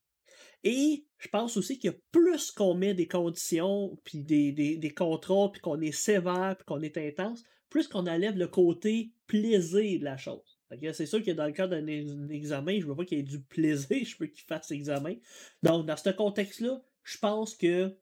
Et 0.62 1.04
je 1.18 1.28
pense 1.28 1.56
aussi 1.56 1.78
que 1.78 1.88
plus 2.12 2.52
qu'on 2.52 2.74
met 2.74 2.94
des 2.94 3.08
conditions, 3.08 3.98
puis 4.04 4.22
des, 4.22 4.52
des, 4.52 4.76
des 4.76 4.90
contrôles, 4.90 5.50
puis 5.52 5.60
qu'on 5.60 5.80
est 5.80 5.92
sévère, 5.92 6.56
puis 6.56 6.64
qu'on 6.66 6.80
est 6.82 6.96
intense, 6.96 7.44
plus 7.68 7.88
qu'on 7.88 8.06
enlève 8.06 8.36
le 8.36 8.48
côté 8.48 9.12
plaisir 9.26 10.00
de 10.00 10.04
la 10.04 10.16
chose. 10.16 10.58
C'est 10.92 11.06
sûr 11.06 11.22
que 11.22 11.30
dans 11.30 11.46
le 11.46 11.52
cas 11.52 11.66
d'un 11.66 11.86
examen, 12.28 12.78
je 12.78 12.86
veux 12.86 12.94
pas 12.94 13.04
qu'il 13.04 13.18
y 13.18 13.20
ait 13.20 13.24
du 13.24 13.40
plaisir, 13.48 14.04
je 14.04 14.16
veux 14.18 14.26
qu'il 14.26 14.44
fasse 14.44 14.70
l'examen. 14.70 15.14
Donc, 15.62 15.86
dans 15.86 15.96
ce 15.96 16.10
contexte-là, 16.10 16.82
je 17.02 17.18
pense 17.18 17.54
que 17.54 17.94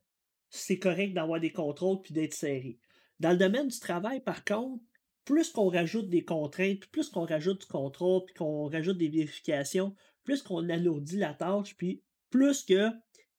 c'est 0.51 0.79
correct 0.79 1.13
d'avoir 1.13 1.41
des 1.41 1.53
contrôles 1.53 2.03
puis 2.03 2.15
d'être 2.15 2.35
serré. 2.35 2.79
Dans 3.21 3.31
le 3.31 3.37
domaine 3.37 3.69
du 3.69 3.79
travail, 3.79 4.21
par 4.21 4.45
contre, 4.45 4.83
plus 5.25 5.51
qu'on 5.51 5.69
rajoute 5.69 6.09
des 6.09 6.25
contraintes, 6.25 6.87
plus 6.87 7.09
qu'on 7.09 7.27
rajoute 7.27 7.63
du 7.63 7.67
contrôle, 7.67 8.25
puis 8.27 8.35
qu'on 8.35 8.69
rajoute 8.69 8.99
des 8.99 9.09
vérifications, 9.09 9.95
plus 10.25 10.43
qu'on 10.43 10.69
alourdit 10.69 11.17
la 11.17 11.35
tâche, 11.35 11.77
puis 11.77 12.03
plus 12.31 12.65
que 12.65 12.91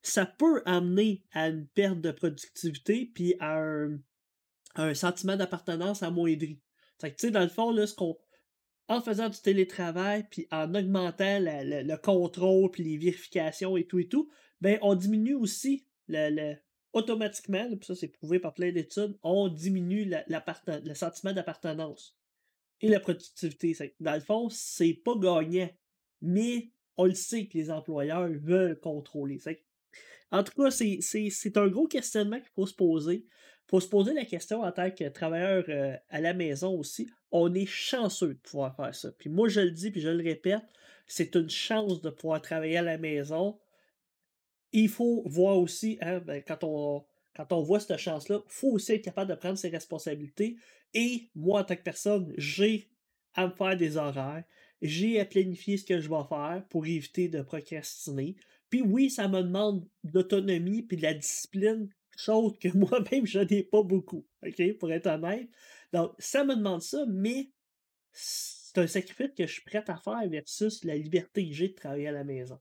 ça 0.02 0.26
peut 0.26 0.62
amener 0.66 1.24
à 1.32 1.50
une 1.50 1.68
perte 1.68 2.02
de 2.02 2.12
productivité, 2.12 3.12
puis 3.14 3.36
à 3.40 3.60
un, 3.60 4.94
sentiment 4.94 5.36
d'appartenance 5.36 6.04
amoindri. 6.04 6.62
tu 7.00 7.12
sais, 7.18 7.32
dans 7.32 7.42
le 7.42 7.48
fond, 7.48 7.72
là, 7.72 7.88
ce 7.88 7.96
qu'on, 7.96 8.18
en 8.88 9.02
faisant 9.02 9.30
du 9.30 9.40
télétravail, 9.40 10.26
puis 10.30 10.48
en 10.52 10.74
augmentant 10.76 11.40
le 11.40 11.96
contrôle, 11.98 12.72
puis 12.72 12.84
les 12.84 12.98
vérifications 12.98 13.76
et 13.76 13.86
tout 13.86 14.00
et 14.00 14.08
tout, 14.08 14.30
ben, 14.62 14.78
on 14.82 14.96
diminue 14.96 15.36
aussi 15.36 15.86
le, 16.08 16.56
automatiquement, 16.98 17.68
puis 17.76 17.86
ça 17.86 17.96
c'est 17.96 18.08
prouvé 18.08 18.40
par 18.40 18.54
plein 18.54 18.72
d'études, 18.72 19.18
on 19.24 19.48
diminue 19.48 20.12
le 20.28 20.94
sentiment 20.94 21.34
d'appartenance 21.34 22.18
et 22.82 22.90
la 22.90 23.00
productivité. 23.00 23.76
Dans 24.00 24.14
le 24.14 24.20
fond, 24.20 24.50
c'est 24.50 24.94
pas 24.94 25.16
gagnant, 25.16 25.70
mais 26.22 26.72
on 26.98 27.06
le 27.06 27.14
sait 27.14 27.48
que 27.48 27.58
les 27.58 27.72
employeurs 27.72 28.30
veulent 28.30 28.80
contrôler. 28.80 29.40
En 30.32 30.44
tout 30.44 30.54
cas, 30.62 30.72
c'est 30.72 31.58
un 31.58 31.68
gros 31.68 31.88
questionnement 31.88 32.38
qu'il 32.38 32.52
faut 32.56 32.66
se 32.66 32.74
poser. 32.74 33.26
Il 33.26 33.70
faut 33.70 33.80
se 33.80 33.88
poser 33.88 34.14
la 34.14 34.26
question 34.26 34.62
en 34.62 34.72
tant 34.72 34.90
que 34.92 35.10
travailleur 35.10 35.66
euh, 35.68 35.96
à 36.10 36.22
la 36.22 36.34
maison 36.34 36.78
aussi. 36.78 37.10
On 37.32 37.54
est 37.54 37.66
chanceux 37.66 38.36
de 38.36 38.40
pouvoir 38.40 38.76
faire 38.76 38.96
ça. 38.96 39.12
Puis 39.12 39.30
moi, 39.30 39.50
je 39.50 39.60
le 39.60 39.72
dis, 39.72 39.92
puis 39.92 40.00
je 40.00 40.08
le 40.08 40.24
répète, 40.24 40.64
c'est 41.06 41.36
une 41.36 41.50
chance 41.50 42.02
de 42.02 42.10
pouvoir 42.10 42.42
travailler 42.42 42.78
à 42.78 42.82
la 42.82 42.98
maison. 42.98 43.58
Il 44.72 44.90
faut 44.90 45.24
voir 45.26 45.58
aussi, 45.58 45.98
hein, 46.02 46.20
ben, 46.20 46.44
quand, 46.46 46.64
on, 46.64 47.06
quand 47.36 47.52
on 47.54 47.62
voit 47.62 47.80
cette 47.80 47.98
chance-là, 47.98 48.42
il 48.46 48.52
faut 48.52 48.72
aussi 48.72 48.94
être 48.94 49.04
capable 49.04 49.30
de 49.30 49.36
prendre 49.36 49.58
ses 49.58 49.70
responsabilités. 49.70 50.58
Et 50.94 51.30
moi, 51.36 51.62
en 51.62 51.64
tant 51.64 51.76
que 51.76 51.84
personne, 51.84 52.34
j'ai 52.38 52.90
à 53.34 53.48
me 53.48 53.54
faire 53.54 53.78
des 53.78 53.98
horaires 53.98 54.44
j'ai 54.82 55.20
à 55.20 55.26
planifier 55.26 55.78
ce 55.78 55.86
que 55.86 56.00
je 56.00 56.10
vais 56.10 56.24
faire 56.30 56.64
pour 56.70 56.86
éviter 56.86 57.30
de 57.30 57.42
procrastiner. 57.42 58.36
Puis 58.70 58.82
oui, 58.82 59.10
ça 59.10 59.28
me 59.28 59.42
demande 59.42 59.88
d'autonomie 60.04 60.84
puis 60.84 60.98
de 60.98 61.04
la 61.04 61.14
discipline, 61.14 61.90
chose 62.18 62.58
que 62.60 62.70
moi-même 62.78 63.26
je 63.26 63.40
n'ai 63.40 63.64
pas 63.64 63.84
beaucoup, 63.84 64.26
ok, 64.46 64.78
pour 64.78 64.92
être 64.92 65.08
honnête. 65.08 65.50
Donc, 65.94 66.14
ça 66.20 66.44
me 66.44 66.56
demande 66.56 66.82
ça, 66.82 67.06
mais 67.08 67.52
c'est 68.12 68.78
un 68.80 68.88
sacrifice 68.88 69.32
que 69.38 69.48
je 69.48 69.54
suis 69.54 69.64
prêt 69.64 69.84
à 69.88 69.98
faire 69.98 70.30
versus 70.30 70.84
la 70.84 70.96
liberté 70.96 71.48
que 71.48 71.56
j'ai 71.56 71.70
de 71.70 71.76
travailler 71.76 72.10
à 72.10 72.12
la 72.12 72.24
maison. 72.24 72.60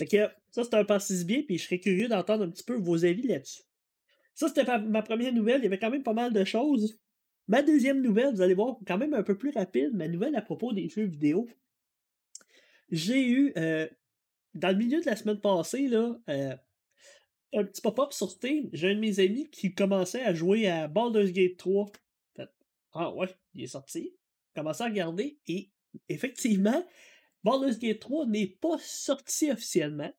Fait 0.00 0.06
que 0.06 0.30
ça, 0.50 0.64
c'est 0.64 0.74
un 0.74 0.84
passé 0.84 1.24
bien, 1.24 1.42
puis 1.42 1.58
je 1.58 1.64
serais 1.64 1.78
curieux 1.78 2.08
d'entendre 2.08 2.44
un 2.44 2.48
petit 2.48 2.62
peu 2.62 2.74
vos 2.74 3.04
avis 3.04 3.26
là-dessus. 3.26 3.64
Ça, 4.34 4.48
c'était 4.48 4.64
ma 4.78 5.02
première 5.02 5.30
nouvelle. 5.34 5.60
Il 5.60 5.64
y 5.64 5.66
avait 5.66 5.78
quand 5.78 5.90
même 5.90 6.02
pas 6.02 6.14
mal 6.14 6.32
de 6.32 6.42
choses. 6.42 6.98
Ma 7.48 7.62
deuxième 7.62 8.00
nouvelle, 8.00 8.34
vous 8.34 8.40
allez 8.40 8.54
voir, 8.54 8.78
quand 8.86 8.96
même 8.96 9.12
un 9.12 9.22
peu 9.22 9.36
plus 9.36 9.50
rapide, 9.50 9.90
ma 9.92 10.08
nouvelle 10.08 10.34
à 10.36 10.40
propos 10.40 10.72
des 10.72 10.88
jeux 10.88 11.04
vidéo. 11.04 11.46
J'ai 12.90 13.28
eu, 13.28 13.52
euh, 13.58 13.86
dans 14.54 14.70
le 14.70 14.76
milieu 14.76 15.02
de 15.02 15.06
la 15.06 15.16
semaine 15.16 15.38
passée, 15.38 15.86
là, 15.88 16.18
euh, 16.30 16.56
un 17.52 17.64
petit 17.64 17.82
pop-up 17.82 18.14
sur 18.14 18.30
Steam. 18.30 18.70
J'ai 18.72 18.92
un 18.92 18.94
de 18.94 19.00
mes 19.00 19.20
amis 19.20 19.50
qui 19.50 19.74
commençait 19.74 20.22
à 20.22 20.32
jouer 20.32 20.66
à 20.66 20.88
Baldur's 20.88 21.30
Gate 21.30 21.58
3. 21.58 21.92
ah 22.94 23.14
ouais, 23.14 23.28
il 23.52 23.64
est 23.64 23.66
sorti. 23.66 24.14
Commencé 24.54 24.82
à 24.82 24.86
regarder 24.86 25.38
et 25.46 25.68
effectivement, 26.08 26.86
Baldur's 27.44 27.78
Gate 27.78 28.00
3 28.00 28.26
n'est 28.26 28.46
pas 28.46 28.76
sorti 28.80 29.50
officiellement. 29.50 30.12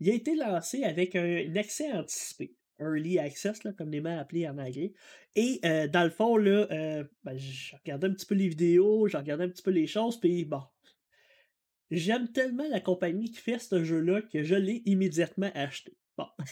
Il 0.00 0.10
a 0.10 0.14
été 0.14 0.34
lancé 0.34 0.84
avec 0.84 1.14
un 1.16 1.54
accès 1.56 1.92
anticipé. 1.92 2.56
Early 2.80 3.18
Access, 3.18 3.64
là, 3.64 3.72
comme 3.72 3.90
les 3.90 4.00
mains 4.00 4.18
appelés 4.18 4.48
en 4.48 4.58
anglais. 4.58 4.92
Et 5.36 5.60
euh, 5.64 5.88
dans 5.88 6.04
le 6.04 6.10
fond, 6.10 6.36
là, 6.36 6.66
euh, 6.70 7.04
ben, 7.22 7.38
un 7.86 7.98
petit 7.98 8.26
peu 8.26 8.34
les 8.34 8.48
vidéos, 8.48 9.08
j'ai 9.08 9.16
regardé 9.16 9.44
un 9.44 9.48
petit 9.48 9.62
peu 9.62 9.70
les 9.70 9.86
choses, 9.86 10.18
puis 10.18 10.44
bon. 10.44 10.62
J'aime 11.90 12.32
tellement 12.32 12.66
la 12.68 12.80
compagnie 12.80 13.30
qui 13.30 13.40
fait 13.40 13.58
ce 13.58 13.84
jeu-là 13.84 14.22
que 14.22 14.42
je 14.42 14.54
l'ai 14.54 14.82
immédiatement 14.86 15.50
acheté. 15.54 15.96
Bon. 16.18 16.26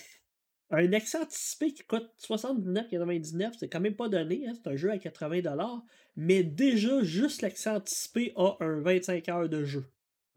Un 0.70 0.90
accès 0.94 1.18
anticipé 1.18 1.74
qui 1.74 1.82
coûte 1.82 2.08
79,99, 2.18 3.52
c'est 3.58 3.68
quand 3.68 3.80
même 3.80 3.94
pas 3.94 4.08
donné, 4.08 4.46
hein, 4.48 4.54
c'est 4.54 4.70
un 4.70 4.76
jeu 4.76 4.90
à 4.90 4.96
80$, 4.96 5.82
mais 6.16 6.42
déjà, 6.42 7.02
juste 7.02 7.42
l'accès 7.42 7.68
anticipé 7.68 8.32
a 8.36 8.56
un 8.60 8.80
25 8.80 9.28
heures 9.28 9.48
de 9.50 9.64
jeu. 9.64 9.84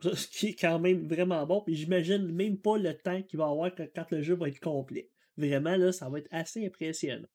Ce 0.01 0.27
qui 0.27 0.47
est 0.47 0.59
quand 0.59 0.79
même 0.79 1.07
vraiment 1.07 1.45
bon, 1.45 1.61
puis 1.61 1.75
j'imagine 1.75 2.31
même 2.31 2.57
pas 2.57 2.77
le 2.77 2.93
temps 2.93 3.21
qu'il 3.21 3.39
va 3.39 3.45
avoir 3.45 3.71
quand 3.73 4.11
le 4.11 4.21
jeu 4.21 4.35
va 4.35 4.49
être 4.49 4.59
complet. 4.59 5.09
Vraiment, 5.37 5.75
là, 5.75 5.91
ça 5.91 6.09
va 6.09 6.19
être 6.19 6.29
assez 6.31 6.65
impressionnant. 6.65 7.27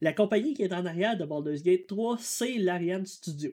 La 0.00 0.12
compagnie 0.12 0.54
qui 0.54 0.62
est 0.62 0.72
en 0.72 0.84
arrière 0.84 1.16
de 1.16 1.24
Baldur's 1.24 1.62
Gate 1.62 1.86
3, 1.86 2.16
c'est 2.18 2.58
l'Ariane 2.58 3.06
Studio. 3.06 3.52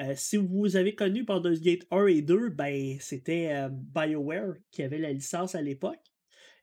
Euh, 0.00 0.14
si 0.16 0.36
vous 0.36 0.76
avez 0.76 0.94
connu 0.94 1.24
Baldur's 1.24 1.60
Gate 1.60 1.86
1 1.90 2.06
et 2.06 2.22
2, 2.22 2.50
ben, 2.50 2.96
c'était 3.00 3.50
euh, 3.52 3.68
BioWare 3.70 4.54
qui 4.70 4.82
avait 4.82 4.98
la 4.98 5.12
licence 5.12 5.54
à 5.54 5.62
l'époque 5.62 6.00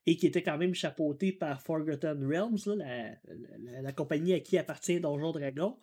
et 0.06 0.18
qui 0.18 0.28
était 0.28 0.42
quand 0.42 0.58
même 0.58 0.74
chapeauté 0.74 1.32
par 1.32 1.62
Forgotten 1.62 2.26
Realms, 2.26 2.58
la, 3.82 3.92
compagnie 3.92 4.34
à 4.34 4.40
qui 4.40 4.58
appartient 4.58 5.00
Donjon 5.00 5.32
Dragon. 5.32 5.78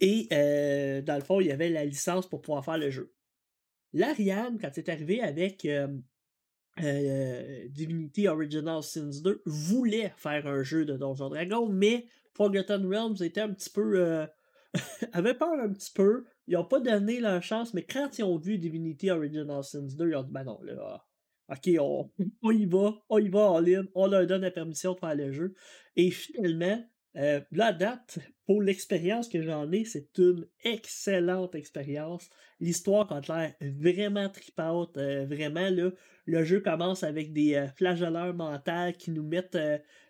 Et 0.00 0.28
euh, 0.32 1.02
dans 1.02 1.14
le 1.14 1.22
fond, 1.22 1.40
il 1.40 1.46
y 1.46 1.52
avait 1.52 1.70
la 1.70 1.84
licence 1.84 2.28
pour 2.28 2.42
pouvoir 2.42 2.64
faire 2.64 2.78
le 2.78 2.90
jeu. 2.90 3.12
L'Ariane, 3.94 4.58
quand 4.60 4.70
c'est 4.72 4.88
arrivé 4.88 5.22
avec 5.22 5.64
euh, 6.82 7.68
Divinity 7.68 8.26
Original 8.26 8.82
Sins 8.82 9.22
2 9.22 9.42
voulait 9.46 10.12
faire 10.16 10.46
un 10.46 10.62
jeu 10.64 10.84
de 10.84 10.96
Donjon 10.96 11.28
Dragon, 11.30 11.68
mais 11.68 12.06
Forgotten 12.34 12.84
Realms 12.86 13.22
était 13.22 13.40
un 13.40 13.52
petit 13.52 13.70
peu. 13.70 14.00
Euh, 14.00 14.26
avait 15.12 15.34
peur 15.34 15.52
un 15.52 15.72
petit 15.72 15.92
peu. 15.92 16.24
Ils 16.48 16.54
n'ont 16.54 16.64
pas 16.64 16.80
donné 16.80 17.20
leur 17.20 17.40
chance, 17.42 17.72
mais 17.74 17.84
quand 17.84 18.18
ils 18.18 18.24
ont 18.24 18.36
vu 18.36 18.58
Divinity 18.58 19.10
Original 19.10 19.62
Sins 19.62 19.94
2, 19.96 20.10
ils 20.10 20.16
ont 20.16 20.24
dit 20.24 20.32
ben 20.32 20.42
non, 20.42 20.60
là, 20.62 21.06
ok, 21.48 21.70
on, 21.78 22.10
on 22.42 22.50
y 22.50 22.66
va, 22.66 22.92
on 23.08 23.18
y 23.18 23.28
va 23.28 23.50
en 23.50 23.60
ligne, 23.60 23.86
on 23.94 24.08
leur 24.08 24.26
donne 24.26 24.42
la 24.42 24.50
permission 24.50 24.94
de 24.94 24.98
faire 24.98 25.14
le 25.14 25.30
jeu. 25.30 25.54
Et 25.94 26.10
finalement, 26.10 26.84
euh, 27.16 27.40
la 27.52 27.72
date, 27.72 28.18
pour 28.44 28.60
l'expérience 28.60 29.28
que 29.28 29.40
j'en 29.40 29.70
ai, 29.70 29.84
c'est 29.84 30.18
une 30.18 30.46
excellente 30.64 31.54
expérience. 31.54 32.28
L'histoire 32.58 33.10
a 33.12 33.20
l'air 33.20 33.54
vraiment 33.60 34.28
tripante. 34.28 34.96
Euh, 34.96 35.24
vraiment, 35.24 35.70
là, 35.70 35.90
le 36.26 36.44
jeu 36.44 36.60
commence 36.60 37.04
avec 37.04 37.32
des 37.32 37.54
euh, 37.54 37.68
flageoleurs 37.68 38.34
mentales 38.34 38.96
qui 38.96 39.12
nous 39.12 39.22
mettent 39.22 39.58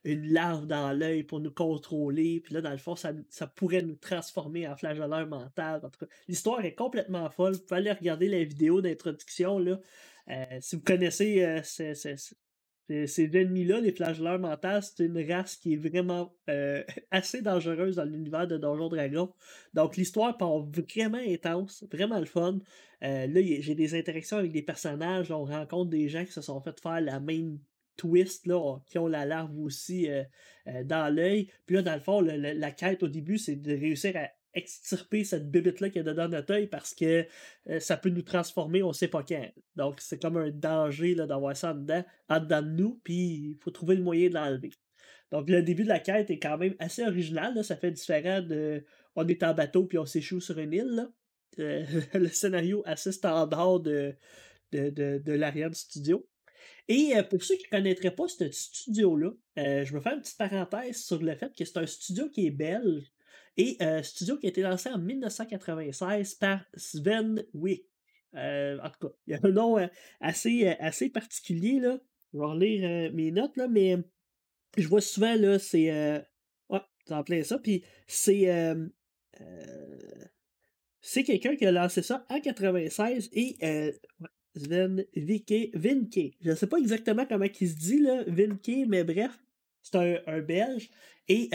une 0.04 0.32
larve 0.32 0.66
dans 0.66 0.92
l'œil 0.92 1.24
pour 1.24 1.40
nous 1.40 1.50
contrôler. 1.50 2.40
Puis 2.40 2.54
là, 2.54 2.62
dans 2.62 2.70
le 2.70 2.78
fond, 2.78 2.96
ça, 2.96 3.12
pourrait 3.54 3.82
nous 3.82 3.96
transformer 3.96 4.66
en 4.66 4.76
flageoleur 4.76 5.26
mental. 5.26 5.82
L'histoire 6.26 6.64
est 6.64 6.74
complètement 6.74 7.28
folle. 7.28 7.52
Vous 7.52 7.60
pouvez 7.60 7.80
aller 7.80 7.92
regarder 7.92 8.28
la 8.28 8.42
vidéo 8.44 8.80
d'introduction. 8.80 9.62
Si 10.60 10.76
vous 10.76 10.82
connaissez 10.82 11.60
ces 12.88 13.30
ennemis-là, 13.34 13.80
les 13.80 13.92
flagelleurs 13.92 14.38
mentales, 14.38 14.82
c'est 14.82 15.04
une 15.04 15.18
race 15.30 15.56
qui 15.56 15.74
est 15.74 15.76
vraiment 15.76 16.34
euh, 16.50 16.82
assez 17.10 17.40
dangereuse 17.40 17.96
dans 17.96 18.04
l'univers 18.04 18.46
de 18.46 18.58
Donjon 18.58 18.88
Dragon. 18.88 19.32
Donc 19.72 19.96
l'histoire 19.96 20.36
part 20.36 20.60
vraiment 20.60 21.18
intense, 21.18 21.84
vraiment 21.90 22.18
le 22.18 22.26
fun. 22.26 22.58
Euh, 23.02 23.26
là, 23.26 23.40
j'ai 23.42 23.74
des 23.74 23.94
interactions 23.94 24.36
avec 24.36 24.52
des 24.52 24.62
personnages, 24.62 25.30
on 25.30 25.44
rencontre 25.44 25.90
des 25.90 26.08
gens 26.08 26.24
qui 26.24 26.32
se 26.32 26.42
sont 26.42 26.60
fait 26.60 26.78
faire 26.80 27.00
la 27.00 27.20
même 27.20 27.58
twist, 27.96 28.46
là, 28.46 28.78
qui 28.86 28.98
ont 28.98 29.06
la 29.06 29.24
larve 29.24 29.58
aussi 29.58 30.10
euh, 30.10 30.24
dans 30.84 31.14
l'œil. 31.14 31.48
Puis 31.66 31.76
là, 31.76 31.82
dans 31.82 31.94
le 31.94 32.00
fond, 32.00 32.20
la 32.20 32.70
quête 32.70 33.02
au 33.02 33.08
début, 33.08 33.38
c'est 33.38 33.56
de 33.56 33.72
réussir 33.72 34.16
à 34.16 34.28
extirper 34.54 35.24
cette 35.24 35.50
bébête-là 35.50 35.90
qui 35.90 35.98
est 35.98 36.04
dedans 36.04 36.28
notre 36.28 36.54
œil 36.54 36.66
parce 36.66 36.94
que 36.94 37.26
euh, 37.68 37.80
ça 37.80 37.96
peut 37.96 38.08
nous 38.08 38.22
transformer, 38.22 38.82
on 38.82 38.92
sait 38.92 39.08
pas 39.08 39.22
quand. 39.22 39.48
Donc, 39.76 40.00
c'est 40.00 40.20
comme 40.20 40.36
un 40.36 40.50
danger 40.50 41.14
d'avoir 41.14 41.56
ça 41.56 41.72
en 41.72 41.74
dedans, 41.74 42.04
dedans 42.30 42.62
de 42.62 42.70
nous, 42.70 43.00
puis 43.04 43.14
il 43.14 43.56
faut 43.60 43.70
trouver 43.70 43.96
le 43.96 44.02
moyen 44.02 44.28
de 44.28 44.34
l'enlever. 44.34 44.70
Donc, 45.32 45.48
le 45.48 45.62
début 45.62 45.84
de 45.84 45.88
la 45.88 45.98
quête 45.98 46.30
est 46.30 46.38
quand 46.38 46.58
même 46.58 46.74
assez 46.78 47.02
original. 47.02 47.62
Ça 47.64 47.76
fait 47.76 47.90
différent 47.90 48.40
de 48.40 48.84
on 49.16 49.26
est 49.26 49.42
en 49.42 49.54
bateau 49.54 49.84
puis 49.84 49.98
on 49.98 50.06
s'échoue 50.06 50.40
sur 50.40 50.58
une 50.58 50.72
île. 50.72 51.08
Euh, 51.58 51.84
le 52.14 52.28
scénario 52.28 52.82
assez 52.84 53.12
standard 53.12 53.80
de, 53.80 54.14
de, 54.72 54.90
de, 54.90 55.18
de 55.24 55.32
l'Ariane 55.32 55.74
Studio. 55.74 56.28
Et 56.88 57.16
euh, 57.16 57.22
pour 57.22 57.42
ceux 57.42 57.56
qui 57.56 57.64
ne 57.64 57.78
connaîtraient 57.78 58.14
pas 58.14 58.28
ce 58.28 58.50
studio-là, 58.50 59.30
je 59.56 59.94
me 59.94 60.00
fais 60.00 60.14
une 60.14 60.20
petite 60.20 60.38
parenthèse 60.38 61.02
sur 61.04 61.22
le 61.22 61.34
fait 61.34 61.54
que 61.56 61.64
c'est 61.64 61.78
un 61.78 61.86
studio 61.86 62.28
qui 62.28 62.46
est 62.46 62.50
belge 62.50 63.13
Et 63.56 63.76
euh, 63.82 64.02
studio 64.02 64.36
qui 64.36 64.46
a 64.46 64.48
été 64.48 64.62
lancé 64.62 64.88
en 64.90 64.98
1996 64.98 66.34
par 66.34 66.64
Sven 66.74 67.44
Wick. 67.54 67.86
Euh, 68.34 68.78
en 68.82 68.90
tout 68.90 69.08
cas, 69.08 69.14
il 69.26 69.32
y 69.32 69.34
a 69.36 69.40
un 69.42 69.50
nom 69.50 69.88
assez, 70.20 70.66
assez 70.66 71.08
particulier, 71.08 71.78
là. 71.78 71.98
Je 72.32 72.38
vais 72.38 72.44
relire 72.44 73.12
mes 73.12 73.30
notes, 73.30 73.56
là, 73.56 73.68
mais 73.68 73.96
je 74.76 74.88
vois 74.88 75.00
souvent, 75.00 75.36
là, 75.36 75.60
c'est... 75.60 75.88
ouais, 76.68 76.80
c'est 77.06 77.14
en 77.14 77.22
plein 77.22 77.44
ça. 77.44 77.60
Puis 77.60 77.84
c'est... 78.08 78.50
c'est 81.00 81.22
quelqu'un 81.22 81.54
qui 81.54 81.64
a 81.64 81.70
lancé 81.70 82.02
ça 82.02 82.26
en 82.28 82.40
96 82.40 83.30
et 83.34 83.56
Sven 84.56 85.04
Vinke. 85.14 86.34
Je 86.40 86.50
ne 86.50 86.54
sais 86.56 86.66
pas 86.66 86.78
exactement 86.78 87.24
comment 87.24 87.46
il 87.60 87.68
se 87.68 87.76
dit, 87.76 88.00
là, 88.00 88.24
Vinke, 88.26 88.88
mais 88.88 89.04
bref, 89.04 89.38
c'est 89.80 89.96
un, 90.26 90.40
Belge. 90.40 90.90
Et 91.28 91.50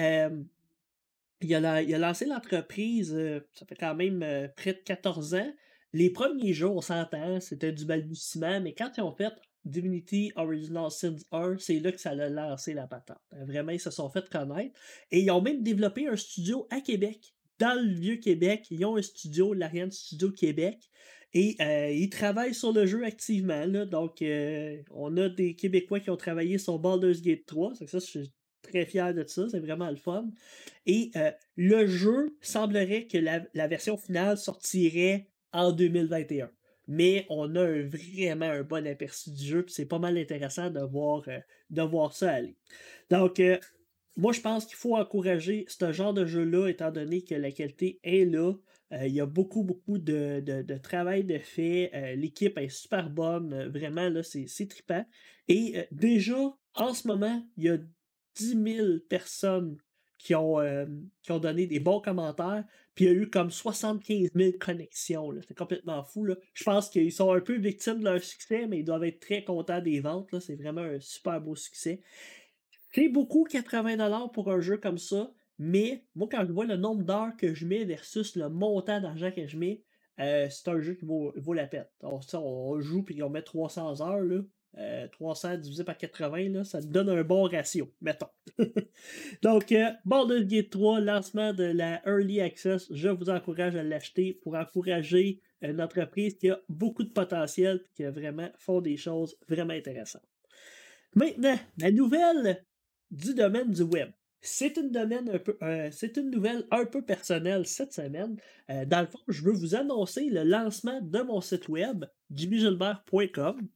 il, 1.41 1.55
a 1.55 1.97
lancé 1.97 2.25
l'entreprise, 2.25 3.13
euh, 3.15 3.39
ça 3.53 3.65
fait 3.65 3.75
quand 3.75 3.95
même 3.95 4.23
euh, 4.23 4.47
près 4.55 4.73
de 4.73 4.79
14 4.79 5.35
ans. 5.35 5.53
Les 5.93 6.09
premiers 6.09 6.53
jours, 6.53 6.75
on 6.75 6.81
s'entend, 6.81 7.39
c'était 7.39 7.71
du 7.71 7.85
balbutiement, 7.85 8.59
mais 8.61 8.73
quand 8.73 8.91
ils 8.97 9.01
ont 9.01 9.11
fait 9.15 9.33
Divinity 9.65 10.31
Original 10.35 10.91
Sins 10.91 11.17
1, 11.31 11.57
c'est 11.57 11.79
là 11.79 11.91
que 11.91 11.99
ça 11.99 12.11
a 12.11 12.29
lancé 12.29 12.73
la 12.73 12.87
patente. 12.87 13.17
Vraiment, 13.31 13.71
ils 13.71 13.79
se 13.79 13.89
sont 13.89 14.09
fait 14.09 14.29
connaître. 14.29 14.79
Et 15.11 15.21
ils 15.21 15.31
ont 15.31 15.41
même 15.41 15.63
développé 15.63 16.07
un 16.07 16.15
studio 16.15 16.67
à 16.69 16.81
Québec. 16.81 17.33
Dans 17.57 17.81
le 17.81 17.91
vieux 17.91 18.17
Québec, 18.17 18.67
ils 18.69 18.85
ont 18.85 18.97
un 18.97 19.01
studio, 19.01 19.53
l'Ariane 19.53 19.91
Studio 19.91 20.31
Québec. 20.31 20.89
Et 21.33 21.55
euh, 21.59 21.91
ils 21.91 22.09
travaillent 22.09 22.53
sur 22.53 22.71
le 22.71 22.85
jeu 22.85 23.03
activement. 23.03 23.67
donc, 23.85 24.23
on 24.91 25.17
a 25.17 25.29
des 25.29 25.55
Québécois 25.55 25.99
qui 25.99 26.09
ont 26.09 26.17
travaillé 26.17 26.57
sur 26.57 26.79
Baldur's 26.79 27.21
Gate 27.21 27.45
3. 27.45 27.73
Ça, 27.85 27.99
suis 27.99 28.31
très 28.61 28.85
fier 28.85 29.13
de 29.13 29.23
ça. 29.25 29.47
C'est 29.49 29.59
vraiment 29.59 29.89
le 29.89 29.95
fun. 29.95 30.29
Et 30.85 31.11
euh, 31.15 31.31
le 31.55 31.87
jeu 31.87 32.35
semblerait 32.41 33.07
que 33.07 33.17
la, 33.17 33.67
version 33.67 33.97
finale 33.97 34.37
sortirait 34.37 35.27
en 35.53 35.71
2021. 35.71 36.49
Mais 36.87 37.25
on 37.29 37.55
a 37.55 37.65
vraiment 37.83 38.49
un 38.49 38.63
bon 38.63 38.87
aperçu 38.87 39.31
du 39.31 39.43
jeu. 39.45 39.65
C'est 39.67 39.85
pas 39.85 39.99
mal 39.99 40.17
intéressant 40.17 40.69
de 40.71 40.81
voir, 40.81 41.23
de 41.69 41.81
voir 41.83 42.13
ça 42.13 42.31
aller. 42.31 42.55
Donc, 43.11 43.39
moi, 44.19 44.33
je 44.33 44.41
pense 44.41 44.65
qu'il 44.65 44.75
faut 44.75 44.97
encourager 44.97 45.65
ce 45.69 45.93
genre 45.93 46.13
de 46.13 46.25
jeu-là, 46.25 46.67
étant 46.67 46.91
donné 46.91 47.23
que 47.23 47.35
la 47.35 47.51
qualité 47.51 47.99
est 48.03 48.25
là. 48.25 48.53
Euh, 48.91 49.07
il 49.07 49.13
y 49.13 49.21
a 49.21 49.25
beaucoup, 49.25 49.63
beaucoup 49.63 49.97
de, 49.97 50.77
travail 50.83 51.23
de 51.23 51.37
fait. 51.37 51.91
Euh, 51.93 52.15
l'équipe 52.15 52.57
est 52.57 52.69
super 52.69 53.09
bonne. 53.09 53.53
Euh, 53.53 53.69
vraiment, 53.69 54.09
là, 54.09 54.21
c'est, 54.23 54.67
trippant. 54.67 55.05
Et 55.47 55.85
déjà, 55.91 56.37
en 56.75 56.93
ce 56.93 57.07
moment, 57.07 57.41
il 57.55 57.63
y 57.63 57.69
a 57.69 57.77
10 58.35 58.63
000 58.63 58.87
personnes 59.09 59.77
qui 60.17 60.35
ont, 60.35 60.57
qui 61.23 61.31
ont 61.31 61.39
donné 61.39 61.65
des 61.65 61.79
bons 61.79 62.01
commentaires. 62.01 62.65
Puis 62.93 63.05
il 63.05 63.07
y 63.07 63.11
a 63.11 63.17
eu 63.17 63.29
comme 63.29 63.49
75 63.49 64.31
000 64.35 64.51
connexions. 64.59 65.31
C'est 65.47 65.57
complètement 65.57 66.03
fou. 66.03 66.27
Je 66.53 66.63
pense 66.65 66.89
qu'ils 66.89 67.13
sont 67.13 67.31
un 67.31 67.39
peu 67.39 67.57
victimes 67.57 67.99
de 67.99 68.03
leur 68.03 68.21
succès, 68.21 68.67
mais 68.67 68.79
ils 68.79 68.83
doivent 68.83 69.05
être 69.05 69.21
très 69.21 69.45
contents 69.45 69.79
des 69.79 70.01
ventes. 70.01 70.37
C'est 70.39 70.57
vraiment 70.57 70.81
un 70.81 70.99
super 70.99 71.39
beau 71.39 71.55
succès. 71.55 72.01
C'est 72.93 73.07
beaucoup 73.07 73.47
80$ 73.49 74.31
pour 74.33 74.51
un 74.51 74.59
jeu 74.59 74.77
comme 74.77 74.97
ça. 74.97 75.31
Mais 75.57 76.05
moi, 76.15 76.27
quand 76.29 76.45
je 76.45 76.51
vois 76.51 76.65
le 76.65 76.77
nombre 76.77 77.03
d'heures 77.03 77.35
que 77.37 77.53
je 77.53 77.65
mets 77.65 77.85
versus 77.85 78.35
le 78.35 78.49
montant 78.49 78.99
d'argent 78.99 79.31
que 79.31 79.47
je 79.47 79.57
mets, 79.57 79.83
euh, 80.19 80.47
c'est 80.49 80.67
un 80.69 80.81
jeu 80.81 80.95
qui 80.95 81.05
vaut, 81.05 81.33
la 81.53 81.67
peine. 81.67 81.87
On, 82.01 82.19
on 82.33 82.79
joue 82.81 83.03
puis 83.03 83.21
on 83.23 83.29
met 83.29 83.41
300 83.41 84.01
heures, 84.01 84.21
là. 84.21 84.41
300 85.11 85.49
euh, 85.49 85.57
divisé 85.57 85.83
par 85.83 85.97
80, 85.97 86.49
là, 86.49 86.63
ça 86.63 86.81
donne 86.81 87.09
un 87.09 87.23
bon 87.23 87.43
ratio, 87.43 87.91
mettons. 88.01 88.29
Donc, 89.41 89.71
euh, 89.71 90.43
Gate 90.43 90.69
3, 90.69 90.99
lancement 91.01 91.53
de 91.53 91.63
la 91.63 92.01
Early 92.05 92.41
Access, 92.41 92.87
je 92.91 93.09
vous 93.09 93.29
encourage 93.29 93.75
à 93.75 93.83
l'acheter 93.83 94.39
pour 94.41 94.55
encourager 94.55 95.41
une 95.61 95.81
entreprise 95.81 96.35
qui 96.35 96.49
a 96.49 96.59
beaucoup 96.69 97.03
de 97.03 97.11
potentiel 97.11 97.81
et 97.83 97.93
qui 97.95 98.03
a 98.05 98.11
vraiment 98.11 98.49
font 98.57 98.81
des 98.81 98.97
choses 98.97 99.35
vraiment 99.47 99.73
intéressantes. 99.73 100.27
Maintenant, 101.15 101.57
la 101.77 101.91
nouvelle 101.91 102.63
du 103.11 103.33
domaine 103.33 103.71
du 103.71 103.81
web. 103.81 104.11
C'est 104.41 104.77
une, 104.77 104.95
euh, 104.95 105.89
nouvelle 106.23 106.65
un 106.71 106.85
peu 106.85 107.01
personnelle 107.01 107.65
cette 107.65 107.91
semaine. 107.91 108.37
Euh, 108.69 108.85
dans 108.85 109.01
le 109.01 109.07
fond, 109.07 109.19
je 109.27 109.43
veux 109.43 109.51
vous 109.51 109.75
annoncer 109.75 110.29
le 110.29 110.43
lancement 110.43 111.01
de 111.01 111.21
mon 111.21 111.41
site 111.41 111.67
web, 111.67 112.05
jimmygilbert.com, 112.33 113.67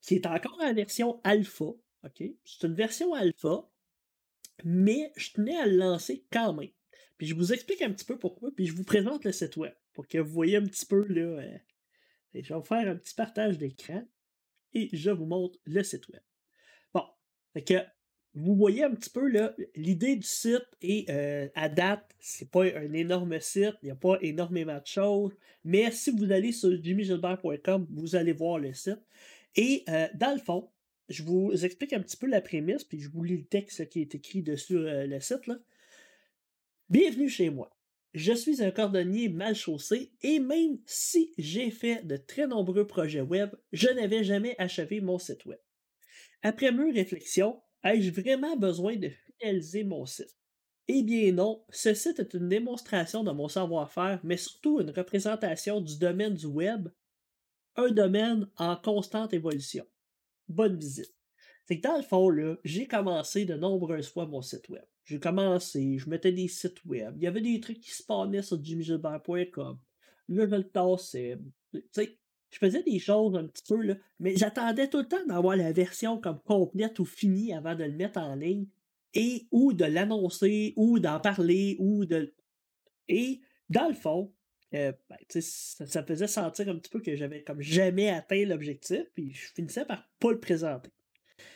qui 0.00 0.14
est 0.14 0.26
encore 0.26 0.58
en 0.60 0.72
version 0.74 1.20
alpha. 1.24 1.66
ok? 2.04 2.22
C'est 2.44 2.66
une 2.66 2.74
version 2.74 3.14
alpha, 3.14 3.68
mais 4.64 5.12
je 5.16 5.32
tenais 5.32 5.56
à 5.56 5.66
le 5.66 5.76
lancer 5.76 6.24
quand 6.32 6.52
même. 6.54 6.70
Puis 7.18 7.26
je 7.26 7.34
vous 7.34 7.52
explique 7.52 7.82
un 7.82 7.92
petit 7.92 8.04
peu 8.04 8.18
pourquoi, 8.18 8.50
puis 8.54 8.66
je 8.66 8.72
vous 8.74 8.84
présente 8.84 9.24
le 9.24 9.32
site 9.32 9.56
web 9.56 9.74
pour 9.92 10.08
que 10.08 10.18
vous 10.18 10.32
voyez 10.32 10.56
un 10.56 10.64
petit 10.64 10.86
peu 10.86 11.06
là. 11.06 11.42
Euh, 11.42 11.58
je 12.34 12.48
vais 12.48 12.54
vous 12.54 12.64
faire 12.64 12.88
un 12.88 12.96
petit 12.96 13.14
partage 13.14 13.58
d'écran 13.58 14.02
et 14.72 14.88
je 14.92 15.10
vous 15.10 15.26
montre 15.26 15.58
le 15.64 15.82
site 15.82 16.08
web. 16.08 16.22
Bon, 16.94 17.04
vous 18.34 18.54
voyez 18.54 18.84
un 18.84 18.94
petit 18.94 19.10
peu 19.10 19.28
l'idée 19.74 20.16
du 20.16 20.26
site 20.26 20.66
et 20.80 21.06
euh, 21.10 21.48
à 21.54 21.68
date, 21.68 22.14
c'est 22.20 22.50
pas 22.50 22.64
un 22.64 22.92
énorme 22.92 23.40
site, 23.40 23.74
il 23.82 23.86
n'y 23.86 23.90
a 23.90 23.96
pas 23.96 24.18
énormément 24.20 24.78
de 24.78 24.86
choses, 24.86 25.32
mais 25.64 25.90
si 25.90 26.12
vous 26.12 26.30
allez 26.30 26.52
sur 26.52 26.70
jimmygilbert.com, 26.82 27.86
vous 27.90 28.14
allez 28.14 28.32
voir 28.32 28.58
le 28.58 28.72
site. 28.72 29.00
Et 29.56 29.84
euh, 29.88 30.08
dans 30.14 30.32
le 30.32 30.40
fond, 30.40 30.70
je 31.08 31.22
vous 31.22 31.52
explique 31.64 31.92
un 31.92 32.00
petit 32.00 32.16
peu 32.16 32.26
la 32.26 32.40
prémisse, 32.40 32.84
puis 32.84 33.00
je 33.00 33.08
vous 33.08 33.22
lis 33.22 33.38
le 33.38 33.46
texte 33.46 33.88
qui 33.88 34.00
est 34.00 34.14
écrit 34.14 34.42
dessus 34.42 34.78
euh, 34.78 35.06
le 35.06 35.20
site. 35.20 35.46
Là. 35.46 35.58
Bienvenue 36.88 37.28
chez 37.28 37.50
moi. 37.50 37.76
Je 38.12 38.32
suis 38.32 38.62
un 38.62 38.70
cordonnier 38.70 39.28
mal 39.28 39.54
chaussé 39.54 40.12
et 40.22 40.40
même 40.40 40.78
si 40.84 41.32
j'ai 41.38 41.70
fait 41.70 42.04
de 42.04 42.16
très 42.16 42.46
nombreux 42.46 42.86
projets 42.86 43.20
web, 43.20 43.54
je 43.72 43.88
n'avais 43.88 44.24
jamais 44.24 44.56
achevé 44.58 45.00
mon 45.00 45.18
site 45.18 45.44
web. 45.46 45.60
Après 46.42 46.72
mûre 46.72 46.94
réflexion, 46.94 47.60
Ai-je 47.82 48.10
vraiment 48.10 48.56
besoin 48.56 48.96
de 48.96 49.08
finaliser 49.08 49.84
mon 49.84 50.04
site? 50.04 50.36
Eh 50.88 51.02
bien 51.02 51.32
non, 51.32 51.64
ce 51.70 51.94
site 51.94 52.18
est 52.18 52.34
une 52.34 52.48
démonstration 52.48 53.24
de 53.24 53.30
mon 53.30 53.48
savoir-faire, 53.48 54.20
mais 54.22 54.36
surtout 54.36 54.80
une 54.80 54.90
représentation 54.90 55.80
du 55.80 55.98
domaine 55.98 56.34
du 56.34 56.46
web, 56.46 56.88
un 57.76 57.90
domaine 57.90 58.48
en 58.56 58.76
constante 58.76 59.32
évolution. 59.32 59.84
Bonne 60.48 60.76
visite. 60.76 61.14
C'est 61.66 61.78
que 61.78 61.86
dans 61.86 61.96
le 61.96 62.02
fond, 62.02 62.30
j'ai 62.64 62.86
commencé 62.86 63.44
de 63.44 63.54
nombreuses 63.54 64.08
fois 64.08 64.26
mon 64.26 64.42
site 64.42 64.68
web. 64.68 64.84
J'ai 65.04 65.20
commencé, 65.20 65.98
je 65.98 66.08
mettais 66.08 66.32
des 66.32 66.48
sites 66.48 66.84
web, 66.84 67.14
il 67.16 67.22
y 67.22 67.26
avait 67.26 67.40
des 67.40 67.60
trucs 67.60 67.80
qui 67.80 67.90
spawnaient 67.90 68.42
sur 68.42 68.62
jimmygilbert.com. 68.62 69.78
Là, 70.28 70.46
je 70.48 70.54
le 70.54 70.64
tassais. 70.64 71.38
Je 71.72 72.58
faisais 72.58 72.82
des 72.82 72.98
choses 72.98 73.36
un 73.36 73.46
petit 73.46 73.62
peu, 73.68 73.80
là, 73.80 73.94
mais 74.18 74.36
j'attendais 74.36 74.88
tout 74.88 74.98
le 74.98 75.08
temps 75.08 75.24
d'avoir 75.26 75.56
la 75.56 75.72
version 75.72 76.20
comme 76.20 76.40
complète 76.40 76.98
ou 76.98 77.04
finie 77.04 77.52
avant 77.52 77.74
de 77.74 77.84
le 77.84 77.92
mettre 77.92 78.18
en 78.18 78.34
ligne, 78.34 78.66
et 79.14 79.46
ou 79.50 79.72
de 79.72 79.84
l'annoncer, 79.84 80.72
ou 80.76 80.98
d'en 80.98 81.20
parler, 81.20 81.76
ou 81.78 82.04
de. 82.04 82.34
Et 83.08 83.40
dans 83.68 83.88
le 83.88 83.94
fond, 83.94 84.32
euh, 84.74 84.92
ben, 85.08 85.16
ça, 85.28 85.86
ça, 85.86 86.02
faisait 86.02 86.26
sentir 86.26 86.68
un 86.68 86.76
petit 86.76 86.90
peu 86.90 87.00
que 87.00 87.16
j'avais 87.16 87.42
comme 87.42 87.60
jamais 87.60 88.10
atteint 88.10 88.44
l'objectif, 88.44 89.04
puis 89.14 89.32
je 89.32 89.52
finissais 89.54 89.84
par 89.84 90.08
pas 90.20 90.30
le 90.30 90.40
présenter. 90.40 90.90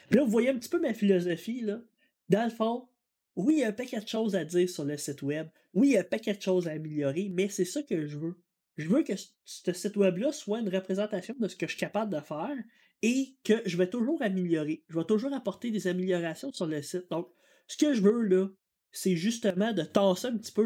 Puis 0.09 0.19
là, 0.19 0.25
vous 0.25 0.31
voyez 0.31 0.51
un 0.51 0.59
petit 0.59 0.69
peu 0.69 0.81
ma 0.81 0.95
philosophie, 0.95 1.61
là. 1.61 1.81
Dans 2.29 2.45
le 2.45 2.51
fond, 2.51 2.89
oui, 3.37 3.55
il 3.55 3.61
y 3.61 3.65
a 3.65 3.69
un 3.69 3.73
paquet 3.73 4.01
de 4.01 4.09
choses 4.09 4.35
à 4.35 4.45
dire 4.45 4.69
sur 4.69 4.85
le 4.85 4.97
site 4.97 5.23
web. 5.23 5.49
Oui, 5.75 5.89
il 5.89 5.93
y 5.93 5.97
a 5.97 6.01
un 6.01 6.05
paquet 6.05 6.35
de 6.35 6.43
choses 6.43 6.69
à 6.69 6.73
améliorer, 6.73 7.29
mais 7.31 7.49
c'est 7.49 7.65
ça 7.65 7.83
que 7.83 8.07
je 8.07 8.17
veux 8.17 8.37
je 8.77 8.89
veux 8.89 9.03
que 9.03 9.13
ce 9.45 9.73
site 9.73 9.97
web-là 9.97 10.33
soit 10.33 10.61
une 10.61 10.69
représentation 10.69 11.35
de 11.39 11.49
ce 11.49 11.57
que 11.57 11.67
je 11.67 11.73
suis 11.73 11.81
capable 11.81 12.13
de 12.13 12.21
faire 12.21 12.57
et 13.03 13.37
que 13.45 13.63
je 13.67 13.77
vais 13.77 13.89
toujours 13.89 14.21
améliorer. 14.23 14.83
Je 14.89 14.99
vais 14.99 15.05
toujours 15.05 15.33
apporter 15.33 15.71
des 15.71 15.87
améliorations 15.87 16.53
sur 16.53 16.67
le 16.67 16.83
site. 16.83 17.11
Donc, 17.11 17.29
ce 17.67 17.77
que 17.77 17.95
je 17.95 18.03
veux, 18.03 18.23
là, 18.23 18.49
c'est 18.91 19.17
justement 19.17 19.73
de 19.73 19.83
tasser 19.83 20.29
un 20.29 20.37
petit 20.37 20.53
peu 20.53 20.65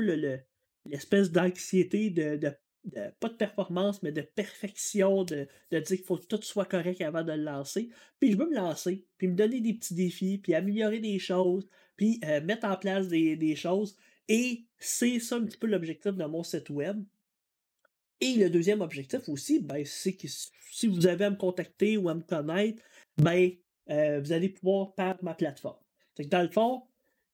l'espèce 0.89 1.31
d'anxiété 1.31 2.11
de, 2.11 2.39
pas 3.21 3.29
de 3.29 3.35
performance, 3.35 4.03
mais 4.03 4.13
de 4.13 4.23
perfection, 4.23 5.25
de, 5.25 5.49
dire 5.71 5.83
qu'il 5.85 6.05
faut 6.05 6.17
que 6.17 6.27
tout 6.27 6.41
soit 6.43 6.65
correct 6.65 7.01
avant 7.01 7.23
de 7.23 7.33
le 7.33 7.43
lancer. 7.43 7.91
Puis 8.19 8.33
je 8.33 8.37
veux 8.37 8.49
me 8.49 8.55
lancer, 8.55 9.05
puis 9.17 9.29
me 9.29 9.35
donner 9.35 9.61
des 9.61 9.75
petits 9.75 9.95
défis, 9.95 10.39
puis 10.39 10.55
améliorer 10.55 11.01
des 11.01 11.19
choses, 11.19 11.69
puis 11.97 12.21
euh, 12.25 12.41
mettre 12.41 12.67
en 12.67 12.77
place 12.77 13.09
des, 13.09 13.37
des 13.37 13.57
choses. 13.57 13.97
Et 14.29 14.65
c'est 14.79 15.21
ça 15.21 15.37
un 15.37 15.45
petit 15.45 15.59
peu 15.59 15.67
l'objectif 15.67 16.13
de 16.13 16.25
mon 16.25 16.43
site 16.43 16.71
web. 16.71 17.03
Et 18.21 18.35
le 18.35 18.51
deuxième 18.51 18.81
objectif 18.81 19.29
aussi, 19.29 19.61
ben, 19.61 19.85
c'est 19.85 20.15
que 20.15 20.27
si 20.27 20.87
vous 20.87 21.07
avez 21.07 21.27
à 21.27 21.31
me 21.31 21.37
contacter 21.37 21.97
ou 21.97 22.09
à 22.09 22.15
me 22.15 22.23
connaître, 22.23 22.83
ben, 23.17 23.53
euh, 23.91 24.21
vous 24.21 24.33
allez 24.33 24.49
pouvoir 24.49 24.95
par 24.95 25.23
ma 25.23 25.35
plateforme. 25.35 25.79
Que 26.17 26.25
dans 26.25 26.43
le 26.43 26.51
fond, 26.51 26.83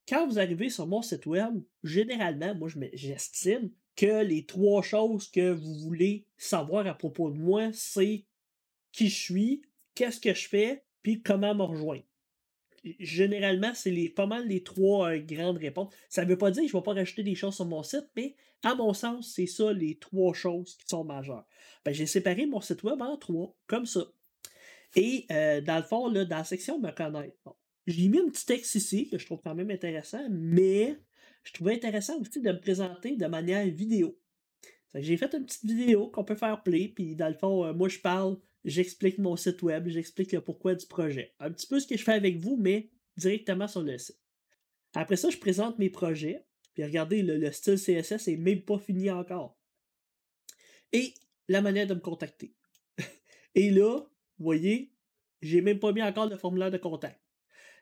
quand 0.08 0.26
vous 0.26 0.38
arrivez 0.38 0.70
sur 0.70 0.86
mon 0.86 1.02
site 1.02 1.26
web, 1.26 1.62
généralement, 1.82 2.54
moi, 2.54 2.68
j'estime 2.92 3.70
que 3.96 4.22
les 4.24 4.44
trois 4.44 4.82
choses 4.82 5.30
que 5.30 5.52
vous 5.52 5.74
voulez 5.78 6.26
savoir 6.36 6.86
à 6.86 6.94
propos 6.94 7.30
de 7.30 7.38
moi, 7.38 7.70
c'est 7.72 8.24
qui 8.92 9.08
je 9.08 9.14
suis, 9.14 9.62
qu'est-ce 9.94 10.20
que 10.20 10.34
je 10.34 10.48
fais, 10.48 10.84
puis 11.02 11.22
comment 11.22 11.54
me 11.54 11.62
rejoindre. 11.62 12.04
généralement, 12.98 13.72
c'est 13.74 13.90
les, 13.90 14.10
pas 14.10 14.26
mal 14.26 14.46
les 14.46 14.62
trois 14.62 15.10
euh, 15.10 15.18
grandes 15.18 15.58
réponses. 15.58 15.92
Ça 16.08 16.24
ne 16.24 16.30
veut 16.30 16.38
pas 16.38 16.50
dire 16.50 16.62
que 16.62 16.68
je 16.68 16.76
ne 16.76 16.80
vais 16.80 16.84
pas 16.84 16.94
rajouter 16.94 17.22
des 17.22 17.34
choses 17.34 17.54
sur 17.54 17.64
mon 17.64 17.82
site, 17.82 18.08
mais 18.16 18.34
à 18.62 18.74
mon 18.74 18.92
sens, 18.92 19.32
c'est 19.34 19.46
ça 19.46 19.72
les 19.72 19.98
trois 19.98 20.34
choses 20.34 20.76
qui 20.76 20.86
sont 20.88 21.04
majeures. 21.04 21.46
Ben, 21.84 21.92
j'ai 21.92 22.06
séparé 22.06 22.46
mon 22.46 22.60
site 22.60 22.82
web 22.82 23.00
en 23.00 23.16
trois, 23.16 23.56
comme 23.66 23.86
ça. 23.86 24.04
Et 24.96 25.26
euh, 25.30 25.60
dans 25.60 25.76
le 25.76 25.82
fond, 25.82 26.08
là, 26.08 26.24
dans 26.24 26.38
la 26.38 26.44
section 26.44 26.78
Me 26.78 26.90
connaître, 26.90 27.36
j'ai 27.86 28.08
mis 28.08 28.18
un 28.18 28.28
petit 28.28 28.46
texte 28.46 28.74
ici 28.74 29.08
que 29.08 29.18
je 29.18 29.26
trouve 29.26 29.40
quand 29.42 29.54
même 29.54 29.70
intéressant, 29.70 30.26
mais 30.30 30.98
je 31.42 31.52
trouvais 31.52 31.74
intéressant 31.74 32.18
aussi 32.20 32.40
de 32.40 32.52
me 32.52 32.60
présenter 32.60 33.16
de 33.16 33.26
manière 33.26 33.66
vidéo. 33.66 34.18
J'ai 34.94 35.16
fait 35.16 35.34
une 35.34 35.44
petite 35.44 35.64
vidéo 35.64 36.08
qu'on 36.08 36.24
peut 36.24 36.36
faire 36.36 36.62
play, 36.62 36.88
puis 36.88 37.16
dans 37.16 37.28
le 37.28 37.34
fond, 37.34 37.64
euh, 37.64 37.72
moi 37.72 37.88
je 37.88 37.98
parle, 37.98 38.38
j'explique 38.64 39.18
mon 39.18 39.36
site 39.36 39.60
web, 39.62 39.88
j'explique 39.88 40.32
le 40.32 40.40
pourquoi 40.40 40.74
du 40.74 40.86
projet. 40.86 41.34
Un 41.40 41.50
petit 41.50 41.66
peu 41.66 41.80
ce 41.80 41.86
que 41.86 41.96
je 41.96 42.04
fais 42.04 42.12
avec 42.12 42.38
vous, 42.38 42.56
mais 42.56 42.90
directement 43.16 43.66
sur 43.66 43.82
le 43.82 43.98
site. 43.98 44.20
Après 44.94 45.16
ça, 45.16 45.30
je 45.30 45.38
présente 45.38 45.78
mes 45.78 45.90
projets, 45.90 46.46
puis 46.74 46.84
regardez, 46.84 47.22
le, 47.22 47.50
style 47.50 47.76
CSS 47.76 48.28
est 48.28 48.36
même 48.36 48.62
pas 48.62 48.78
fini 48.78 49.10
encore. 49.10 49.58
Et 50.92 51.14
la 51.48 51.60
manière 51.60 51.88
de 51.88 51.94
me 51.94 52.00
contacter. 52.00 52.54
Et 53.56 53.70
là, 53.70 53.98
vous 54.38 54.44
voyez, 54.44 54.92
j'ai 55.42 55.60
même 55.60 55.80
pas 55.80 55.92
mis 55.92 56.02
encore 56.02 56.28
de 56.28 56.36
formulaire 56.36 56.70
de 56.70 56.78
contact. 56.78 57.20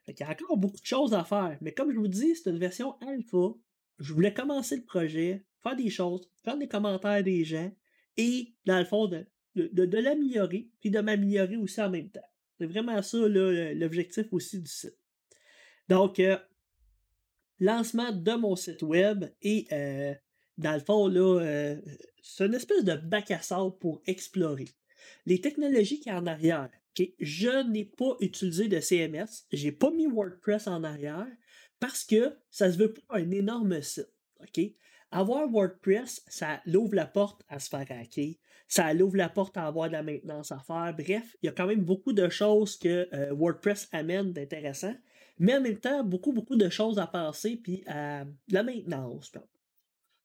Il 0.09 0.15
y 0.19 0.23
a 0.23 0.31
encore 0.31 0.57
beaucoup 0.57 0.81
de 0.81 0.87
choses 0.87 1.15
à 1.15 1.25
faire. 1.25 1.57
Mais 1.61 1.73
comme 1.73 1.93
je 1.93 1.99
vous 1.99 2.09
dis, 2.09 2.35
c'est 2.35 2.51
une 2.51 2.59
version 2.59 2.99
alpha. 3.01 3.55
Je 3.99 4.13
voulais 4.13 4.35
commencer 4.35 4.77
le 4.77 4.85
projet, 4.85 5.45
faire 5.63 5.77
des 5.77 5.91
choses, 5.91 6.29
prendre 6.43 6.59
des 6.59 6.69
commentaires 6.69 7.23
des 7.23 7.45
gens 7.45 7.73
et, 8.17 8.53
dans 8.67 8.79
le 8.79 8.85
fond, 8.85 9.07
de, 9.07 9.27
de, 9.55 9.99
l'améliorer, 9.99 10.69
puis 10.81 10.91
de 10.91 11.01
m'améliorer 11.01 11.57
aussi 11.57 11.81
en 11.81 11.91
même 11.91 12.11
temps. 12.11 12.21
C'est 12.59 12.67
vraiment 12.67 13.01
ça 13.03 13.19
l'objectif 13.29 14.27
aussi 14.33 14.61
du 14.61 14.71
site. 14.71 14.99
Donc, 15.89 16.19
euh, 16.21 16.37
lancement 17.61 18.13
de 18.13 18.33
mon 18.33 18.57
site 18.57 18.83
web 18.83 19.25
et, 19.41 19.67
euh, 19.73 20.15
dans 20.59 20.75
le 20.75 20.81
fond, 20.81 21.11
euh, 21.11 21.77
c'est 22.23 22.47
une 22.47 22.55
espèce 22.55 22.85
de 22.85 22.95
bac 22.95 23.31
à 23.31 23.41
sable 23.41 23.77
pour 23.79 24.03
explorer. 24.07 24.69
Les 25.27 25.41
technologies 25.41 26.01
qui 26.01 26.09
y 26.09 26.13
a 26.13 26.19
en 26.19 26.27
arrière, 26.27 26.71
je 27.19 27.71
n'ai 27.71 27.85
pas 27.85 28.17
utilisé 28.21 28.69
de 28.69 28.81
CMS, 28.81 29.47
j'ai 29.53 29.73
pas 29.73 29.91
mis 29.91 30.07
WordPress 30.07 30.67
en 30.67 30.85
arrière 30.85 31.29
parce 31.81 32.05
que 32.05 32.37
ça 32.51 32.71
se 32.71 32.79
veut 32.79 32.93
pas 32.93 33.19
un 33.19 33.31
énorme 33.31 33.81
site. 33.83 34.09
Avoir 35.11 35.49
WordPress, 35.49 36.25
ça 36.29 36.63
l'ouvre 36.65 36.95
la 36.95 37.07
porte 37.07 37.43
à 37.49 37.59
se 37.59 37.69
faire 37.69 37.87
hacker, 37.91 38.35
ça 38.67 38.95
l'ouvre 38.95 39.17
la 39.17 39.29
porte 39.29 39.57
à 39.57 39.67
avoir 39.67 39.89
de 39.89 39.93
la 39.93 40.03
maintenance 40.03 40.53
à 40.53 40.59
faire. 40.59 40.95
Bref, 40.97 41.37
il 41.43 41.47
y 41.47 41.49
a 41.49 41.53
quand 41.53 41.67
même 41.67 41.85
beaucoup 41.85 42.15
de 42.15 42.29
choses 42.31 42.79
que 42.79 43.09
euh, 43.13 43.33
WordPress 43.35 43.89
amène 43.93 44.33
d'intéressant, 44.33 44.95
mais 45.39 45.57
en 45.57 45.61
même 45.61 45.79
temps, 45.79 46.03
beaucoup, 46.03 46.33
beaucoup 46.33 46.57
de 46.57 46.71
choses 46.71 46.99
à 46.99 47.07
penser 47.07 47.57
puis 47.57 47.85
à 47.87 48.25
la 48.49 48.63
maintenance. 48.63 49.33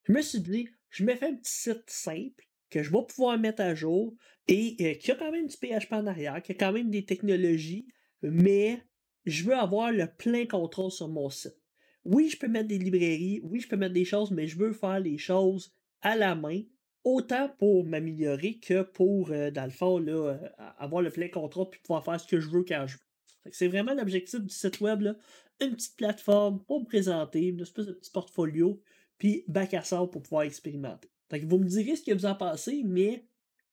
Je 0.03 0.13
me 0.13 0.21
suis 0.21 0.39
dit, 0.39 0.69
je 0.89 1.03
me 1.03 1.15
fais 1.15 1.27
un 1.27 1.35
petit 1.35 1.51
site 1.51 1.89
simple 1.89 2.45
que 2.69 2.83
je 2.83 2.91
vais 2.91 3.03
pouvoir 3.07 3.37
mettre 3.37 3.61
à 3.61 3.75
jour 3.75 4.15
et 4.47 4.75
euh, 4.81 4.93
qui 4.95 5.11
a 5.11 5.15
quand 5.15 5.31
même 5.31 5.47
du 5.47 5.55
PHP 5.55 5.91
en 5.93 6.07
arrière, 6.07 6.41
qui 6.41 6.53
a 6.53 6.55
quand 6.55 6.71
même 6.71 6.89
des 6.89 7.05
technologies, 7.05 7.87
mais 8.21 8.81
je 9.25 9.43
veux 9.43 9.55
avoir 9.55 9.91
le 9.91 10.07
plein 10.07 10.45
contrôle 10.45 10.91
sur 10.91 11.07
mon 11.07 11.29
site. 11.29 11.57
Oui, 12.05 12.29
je 12.29 12.37
peux 12.37 12.47
mettre 12.47 12.69
des 12.69 12.77
librairies, 12.77 13.41
oui, 13.43 13.59
je 13.59 13.67
peux 13.67 13.75
mettre 13.75 13.93
des 13.93 14.05
choses, 14.05 14.31
mais 14.31 14.47
je 14.47 14.57
veux 14.57 14.71
faire 14.71 14.99
les 14.99 15.17
choses 15.17 15.73
à 16.01 16.15
la 16.15 16.35
main, 16.35 16.61
autant 17.03 17.49
pour 17.59 17.85
m'améliorer 17.85 18.59
que 18.59 18.83
pour, 18.83 19.31
euh, 19.31 19.51
dans 19.51 19.65
le 19.65 19.71
fond, 19.71 19.97
là, 19.97 20.13
euh, 20.33 20.49
avoir 20.77 21.01
le 21.01 21.11
plein 21.11 21.27
contrôle 21.27 21.69
puis 21.69 21.81
pouvoir 21.81 22.05
faire 22.05 22.19
ce 22.19 22.27
que 22.27 22.39
je 22.39 22.49
veux 22.49 22.63
quand 22.63 22.85
je 22.87 22.95
veux. 22.95 23.51
C'est 23.51 23.67
vraiment 23.67 23.93
l'objectif 23.93 24.41
du 24.41 24.53
site 24.53 24.79
web, 24.81 25.01
là. 25.01 25.15
une 25.61 25.75
petite 25.75 25.97
plateforme 25.97 26.63
pour 26.65 26.81
me 26.81 26.85
présenter, 26.85 27.47
une 27.47 27.61
espèce 27.61 27.87
de 27.87 27.93
petit 27.93 28.11
portfolio, 28.11 28.81
puis 29.17 29.43
bac 29.47 29.73
à 29.73 29.83
sable 29.83 30.09
pour 30.09 30.21
pouvoir 30.21 30.43
expérimenter. 30.43 31.09
Donc, 31.29 31.43
vous 31.43 31.59
me 31.59 31.65
direz 31.65 31.95
ce 31.95 32.03
que 32.03 32.13
vous 32.13 32.25
en 32.25 32.35
pensez, 32.35 32.83
mais 32.85 33.25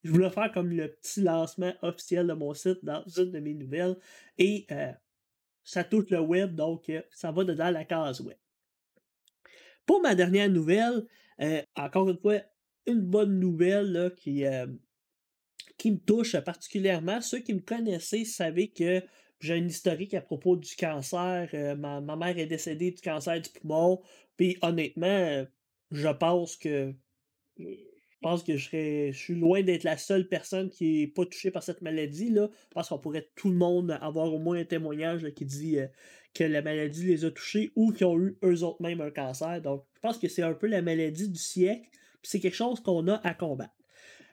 je 0.05 0.11
voulais 0.11 0.31
faire 0.31 0.53
comme 0.53 0.69
le 0.69 0.89
petit 0.89 1.23
lancement 1.23 1.73
officiel 1.83 2.27
de 2.27 2.35
mon 2.35 2.53
site 2.53 2.85
dans 2.85 3.03
une 3.17 3.31
de 3.31 3.41
mes 3.41 3.55
nouvelles. 3.55 3.97
Et 4.39 4.67
euh, 4.71 4.93
ça 5.65 5.83
touche 5.83 6.11
le 6.11 6.21
web, 6.21 6.55
donc 6.55 6.91
euh, 6.91 7.01
ça 7.11 7.33
va 7.33 7.45
dedans 7.45 7.71
la 7.71 7.85
case 7.85 8.21
web. 8.21 8.37
Pour 9.87 10.03
ma 10.03 10.15
dernière 10.15 10.51
nouvelle, 10.51 11.07
euh, 11.41 11.63
encore 11.75 12.09
une 12.09 12.19
fois, 12.19 12.41
une 12.87 13.01
bonne 13.01 13.41
nouvelle 13.41 14.13
qui, 14.17 14.45
qui 15.79 15.91
me 15.91 15.99
touche 15.99 16.39
particulièrement. 16.41 17.23
Ceux 17.23 17.39
qui 17.39 17.55
me 17.55 17.61
connaissaient 17.61 18.27
savaient 18.27 18.69
que 18.69 19.03
j'ai 19.41 19.55
un 19.55 19.67
historique 19.67 20.13
à 20.13 20.21
propos 20.21 20.57
du 20.57 20.77
cancer. 20.77 21.49
ma, 21.79 22.03
ma, 22.03 22.17
mère 22.17 22.39
est 22.39 22.47
décédée 22.47 22.91
du 22.91 23.01
cancer 23.01 23.41
du 23.41 23.49
poumon. 23.49 24.03
Puis 24.37 24.59
honnêtement, 24.61 25.47
je 25.91 26.09
pense 26.09 26.57
que 26.57 26.95
je 27.59 28.31
pense 28.31 28.43
que 28.43 28.57
je 28.57 28.65
serais. 28.65 29.13
Je 29.13 29.19
suis 29.19 29.35
loin 29.35 29.63
d'être 29.63 29.85
la 29.85 29.99
seule 29.99 30.29
personne 30.29 30.71
qui 30.71 31.01
n'est 31.01 31.07
pas 31.09 31.27
touchée 31.27 31.51
par 31.51 31.63
cette 31.63 31.83
maladie. 31.83 32.31
Là. 32.31 32.49
Je 32.71 32.75
pense 32.75 32.89
qu'on 32.89 32.99
pourrait 32.99 33.29
tout 33.37 33.51
le 33.51 33.57
monde 33.57 33.99
avoir 34.01 34.33
au 34.33 34.39
moins 34.39 34.59
un 34.59 34.65
témoignage 34.65 35.29
qui 35.35 35.45
dit 35.45 35.79
euh, 35.79 35.87
que 36.33 36.45
la 36.45 36.63
maladie 36.63 37.05
les 37.05 37.25
a 37.25 37.31
touchés 37.31 37.73
ou 37.77 37.93
qu'ils 37.93 38.07
ont 38.07 38.19
eu 38.19 38.39
eux 38.43 38.63
autres 38.63 38.83
même 38.83 39.01
un 39.01 39.11
cancer. 39.11 39.61
Donc, 39.61 39.85
je 39.97 40.01
pense 40.01 40.19
que 40.19 40.29
c'est 40.29 40.43
un 40.43 40.55
peu 40.55 40.67
la 40.67 40.83
maladie 40.83 41.29
du 41.29 41.39
siècle. 41.39 41.89
c'est 42.23 42.41
quelque 42.41 42.57
chose 42.57 42.81
qu'on 42.81 43.09
a 43.09 43.17
à 43.27 43.35
combattre. 43.35 43.75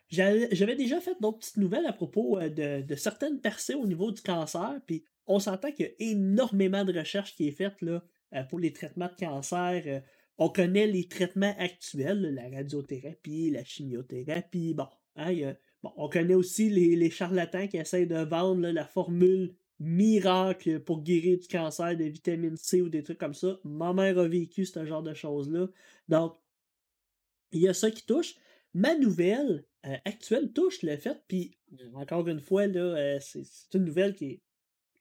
J'avais 0.10 0.76
déjà 0.76 1.00
fait 1.00 1.16
d'autres 1.22 1.40
petites 1.40 1.58
nouvelles 1.58 1.86
à 1.86 1.94
propos 1.94 2.38
euh, 2.38 2.50
de, 2.50 2.96
certaines 2.96 3.40
percées 3.40 3.76
au 3.76 3.86
niveau 3.86 4.12
du 4.12 4.22
cancer. 4.22 4.80
Puis 4.86 5.06
on 5.28 5.40
s'entend 5.40 5.72
qu'il 5.72 5.86
y 5.86 5.90
a 5.90 6.12
énormément 6.12 6.84
de 6.84 6.98
recherches 6.98 7.36
qui 7.36 7.48
est 7.48 7.52
faite 7.52 7.82
là, 7.82 8.04
euh, 8.34 8.44
pour 8.44 8.60
les 8.60 8.74
traitements 8.74 9.08
de 9.08 9.26
cancer 9.26 10.02
on 10.38 10.50
connaît 10.50 10.88
les 10.88 11.08
traitements 11.08 11.56
actuels, 11.58 12.34
la 12.34 12.50
radiothérapie, 12.50 13.52
la 13.52 13.64
chimiothérapie, 13.64 14.74
bon, 14.74 14.88
hein, 15.16 15.54
on 15.84 16.10
connaît 16.10 16.36
aussi 16.36 16.70
les, 16.70 17.10
charlatans 17.10 17.68
qui 17.68 17.78
essayent 17.78 18.08
de 18.08 18.24
vendre 18.24 18.68
la 18.70 18.86
formule 18.86 19.56
miracle 19.80 20.80
pour 20.80 21.02
guérir 21.02 21.40
du 21.40 21.48
cancer, 21.48 21.98
de 21.98 22.04
vitamine 22.06 22.56
C 22.56 22.82
ou 22.82 22.90
des 22.90 23.04
trucs 23.04 23.18
comme 23.18 23.34
ça. 23.34 23.60
Ma 23.64 23.94
mère 23.94 24.20
a 24.20 24.28
vécu 24.28 24.66
ce 24.66 24.86
genre 24.86 25.02
de 25.02 25.14
choses-là. 25.14 25.68
Donc, 26.08 26.36
il 27.52 27.62
y 27.62 27.68
a 27.68 27.74
ça 27.74 27.90
qui 27.90 28.06
touche. 28.06 28.36
Ma 28.74 28.96
nouvelle 28.96 29.66
euh, 29.86 29.98
actuelle 30.06 30.54
touche 30.54 30.84
le 30.84 30.96
fait, 30.98 31.20
puis 31.28 31.58
encore 31.96 32.28
une 32.28 32.40
fois, 32.40 32.64
euh, 32.64 33.20
c'est 33.20 33.44
une 33.74 33.86
nouvelle 33.86 34.16
qui 34.16 34.42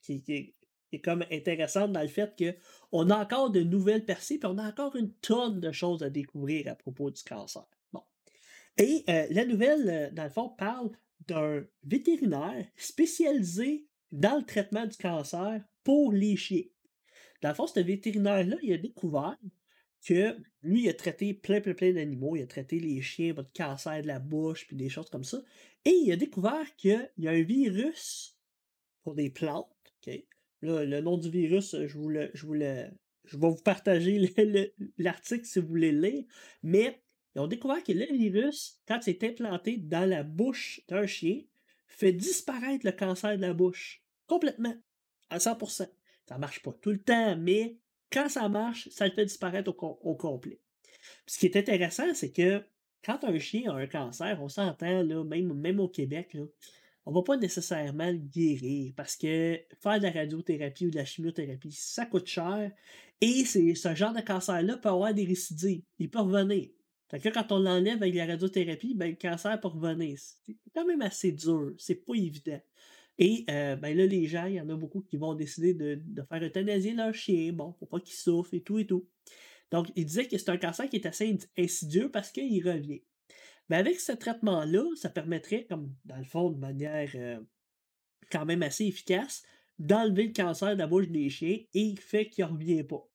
qui, 0.03 0.23
qui, 0.23 0.33
est 0.33 0.55
comme 0.98 1.24
intéressante 1.31 1.92
dans 1.92 2.03
le 2.03 2.09
fait 2.09 2.35
qu'on 2.37 3.11
a 3.11 3.16
encore 3.16 3.50
de 3.50 3.62
nouvelles 3.62 4.05
percées, 4.05 4.38
puis 4.38 4.48
on 4.50 4.59
a 4.59 4.68
encore 4.68 4.96
une 4.96 5.12
tonne 5.14 5.61
de 5.61 5.72
choses 5.72 6.03
à 6.03 6.11
découvrir 6.11 6.68
à 6.68 6.74
propos 6.74 7.11
du 7.11 7.22
cancer. 7.22 7.64
Bon. 7.92 8.03
Et 8.76 9.05
euh, 9.09 9.26
la 9.31 9.44
nouvelle, 9.44 9.88
euh, 9.88 10.11
dans 10.11 10.24
le 10.24 10.31
fond, 10.31 10.48
parle 10.48 10.90
d'un 11.26 11.64
vétérinaire 11.85 12.66
spécialisé 12.76 13.87
dans 14.11 14.38
le 14.38 14.44
traitement 14.44 14.87
du 14.87 14.96
cancer 14.96 15.62
pour 15.85 16.12
les 16.12 16.37
chiens. 16.37 16.64
Dans 17.42 17.50
le 17.50 17.55
fond, 17.55 17.66
ce 17.66 17.81
vétérinaire-là, 17.81 18.57
il 18.62 18.72
a 18.72 18.79
découvert 18.79 19.38
que 20.07 20.37
lui, 20.62 20.85
il 20.85 20.88
a 20.88 20.94
traité 20.94 21.35
plein, 21.35 21.61
plein, 21.61 21.74
plein 21.74 21.92
d'animaux. 21.92 22.37
Il 22.37 22.42
a 22.42 22.46
traité 22.46 22.79
les 22.79 23.00
chiens, 23.03 23.33
votre 23.33 23.53
cancer 23.53 24.03
de 24.03 24.07
la 24.07 24.18
bouche, 24.18 24.66
puis 24.66 24.76
des 24.76 24.88
choses 24.88 25.11
comme 25.11 25.24
ça. 25.24 25.42
Et 25.85 25.90
il 25.90 26.12
a 26.12 26.16
découvert 26.16 26.74
qu'il 26.76 27.11
y 27.18 27.29
a 27.29 27.31
un 27.31 27.42
virus 27.42 28.38
pour 29.03 29.14
des 29.14 29.31
plantes, 29.31 29.68
Le 30.62 31.01
nom 31.01 31.16
du 31.16 31.31
virus, 31.31 31.75
je, 31.75 31.96
vous 31.96 32.11
je, 32.35 32.46
vous 32.46 32.55
je 32.55 33.37
vais 33.37 33.49
vous 33.49 33.62
partager 33.62 34.33
l'article 34.99 35.44
si 35.44 35.61
vous 35.61 35.68
voulez 35.68 35.92
le 35.92 36.09
lire. 36.09 36.25
Mais 36.62 37.01
ils 37.35 37.40
ont 37.40 37.46
découvert 37.46 37.83
que 37.83 37.92
le 37.92 38.07
virus, 38.16 38.81
quand 38.87 38.99
c'est 39.03 39.23
implanté 39.25 39.77
dans 39.77 40.09
la 40.09 40.23
bouche 40.23 40.81
d'un 40.88 41.07
chien, 41.07 41.42
fait 41.87 42.12
disparaître 42.12 42.85
le 42.85 42.92
cancer 42.92 43.37
de 43.37 43.42
la 43.42 43.53
bouche. 43.53 44.03
Complètement. 44.27 44.75
À 45.29 45.38
100%. 45.38 45.88
Ça 46.29 46.38
marche 46.38 46.62
pas 46.62 46.73
tout 46.73 46.90
le 46.90 47.03
temps, 47.03 47.37
mais 47.37 47.77
quand 48.12 48.29
ça 48.29 48.49
marche, 48.49 48.88
ça 48.90 49.07
le 49.07 49.12
fait 49.12 49.27
disparaître 49.27 49.70
au, 49.70 50.14
complet. 50.14 50.59
ce 51.27 51.38
qui 51.38 51.46
est 51.46 51.57
intéressant, 51.57 52.14
c'est 52.14 52.33
que 52.33 52.62
quand 53.05 53.25
un 53.25 53.38
chien 53.38 53.70
a 53.70 53.77
un 53.77 53.87
cancer, 53.87 54.40
on 54.40 54.49
s'entend, 54.49 55.05
même, 55.25 55.53
même 55.55 55.81
au 55.81 55.88
Québec, 55.88 56.35
là, 56.35 56.44
on 57.07 57.13
va 57.13 57.23
pas 57.23 57.37
nécessairement 57.37 58.11
le 58.11 58.19
guérir 58.19 58.93
parce 58.97 59.17
que 59.17 59.59
faire 59.81 59.99
de 59.99 60.05
la 60.05 60.11
radiothérapie 60.11 60.87
ou 60.87 60.91
de 60.91 60.97
la 60.97 61.05
chimiothérapie, 61.05 61.73
ça 61.73 62.07
coûte 62.07 62.27
cher. 62.27 62.71
Et 63.21 63.45
c'est 63.45 63.75
ce 63.75 63.95
genre 63.95 64.13
de 64.13 64.21
cancer-là 64.21 64.77
peut 64.77 64.89
avoir 64.89 65.15
des 65.15 65.25
récidives. 65.25 65.83
Il 65.99 66.11
peut 66.11 66.21
revenir. 66.21 66.69
Fait 67.11 67.19
que 67.19 67.29
quand 67.29 67.51
on 67.53 67.59
l'enlève 67.59 67.97
avec 67.97 68.15
la 68.15 68.27
radiothérapie, 68.27 68.95
ben, 68.95 69.11
le 69.11 69.17
cancer 69.17 69.61
peut 69.61 69.69
revenir. 69.69 70.19
C'est 70.19 70.57
quand 70.75 70.87
même 70.87 71.03
assez 71.03 71.33
dur. 71.33 71.73
C'est 71.77 72.07
pas 72.07 72.15
évident. 72.15 72.61
Et 73.19 73.45
euh, 73.51 73.77
ben 73.77 73.95
là, 73.97 74.07
les 74.07 74.27
gens, 74.27 74.47
il 74.47 74.55
y 74.55 74.61
en 74.61 74.69
a 74.69 74.77
beaucoup 74.77 75.03
qui 75.03 75.17
vont 75.17 75.35
décider 75.35 75.75
de, 75.75 76.01
faire 76.29 76.43
euthanasier 76.43 76.95
leur 76.95 77.13
chien, 77.13 77.53
bon, 77.53 77.73
pour 77.73 77.89
pas 77.89 78.01
qu'il 78.01 78.15
souffre 78.15 78.55
et 78.55 78.63
tout 78.63 78.79
et 78.79 78.87
tout. 78.87 79.07
Donc, 79.71 79.89
il 79.95 80.07
disait 80.07 80.27
que 80.27 80.39
c'est 80.39 80.49
un 80.49 80.57
cancer 80.57 80.89
qui 80.89 80.97
est 80.97 81.07
assez 81.07 81.37
insidieux 81.59 82.11
parce 82.11 82.31
qu'il 82.31 82.67
revient. 82.67 83.03
Mais 83.70 83.76
avec 83.76 84.00
ce 84.00 84.11
traitement-là, 84.12 84.85
ça 84.96 85.09
permettrait, 85.09 85.64
comme 85.64 85.94
dans 86.04 86.16
le 86.16 86.24
fond, 86.24 86.50
de 86.50 86.59
manière 86.59 87.09
euh, 87.14 87.40
quand 88.30 88.44
même 88.44 88.64
assez 88.64 88.85
efficace, 88.85 89.44
d'enlever 89.78 90.26
le 90.26 90.33
cancer 90.33 90.74
de 90.74 90.78
la 90.78 90.88
bouche 90.88 91.09
des 91.09 91.30
chiens 91.30 91.56
et 91.72 91.94
fait 91.96 92.28
qu'il 92.28 92.44
ne 92.44 92.50
revient 92.50 92.83
pas. 92.83 93.09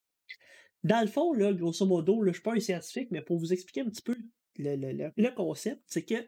Dans 0.86 1.02
le 1.02 1.08
fond, 1.08 1.34
là, 1.34 1.52
grosso 1.52 1.86
modo, 1.86 2.22
là, 2.22 2.28
je 2.28 2.30
ne 2.30 2.34
suis 2.34 2.42
pas 2.42 2.54
un 2.54 2.60
scientifique, 2.60 3.12
mais 3.12 3.22
pour 3.22 3.38
vous 3.38 3.52
expliquer 3.52 3.82
un 3.82 3.90
petit 3.90 4.02
peu 4.02 4.16
le, 4.58 4.76
le, 4.78 5.12
le 5.16 5.30
concept, 5.32 5.82
c'est 5.88 6.06
que 6.06 6.26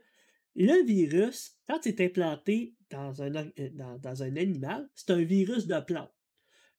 le 0.56 0.86
virus, 0.86 1.56
quand 1.70 1.86
il 1.86 1.90
est 1.90 2.02
implanté 2.02 2.76
dans 2.90 3.22
un, 3.22 3.34
euh, 3.34 3.70
dans, 3.74 3.98
dans 3.98 4.24
un 4.24 4.36
animal, 4.36 4.90
c'est 4.94 5.12
un 5.12 5.24
virus 5.24 5.68
de 5.68 5.80
plante. 5.80 6.12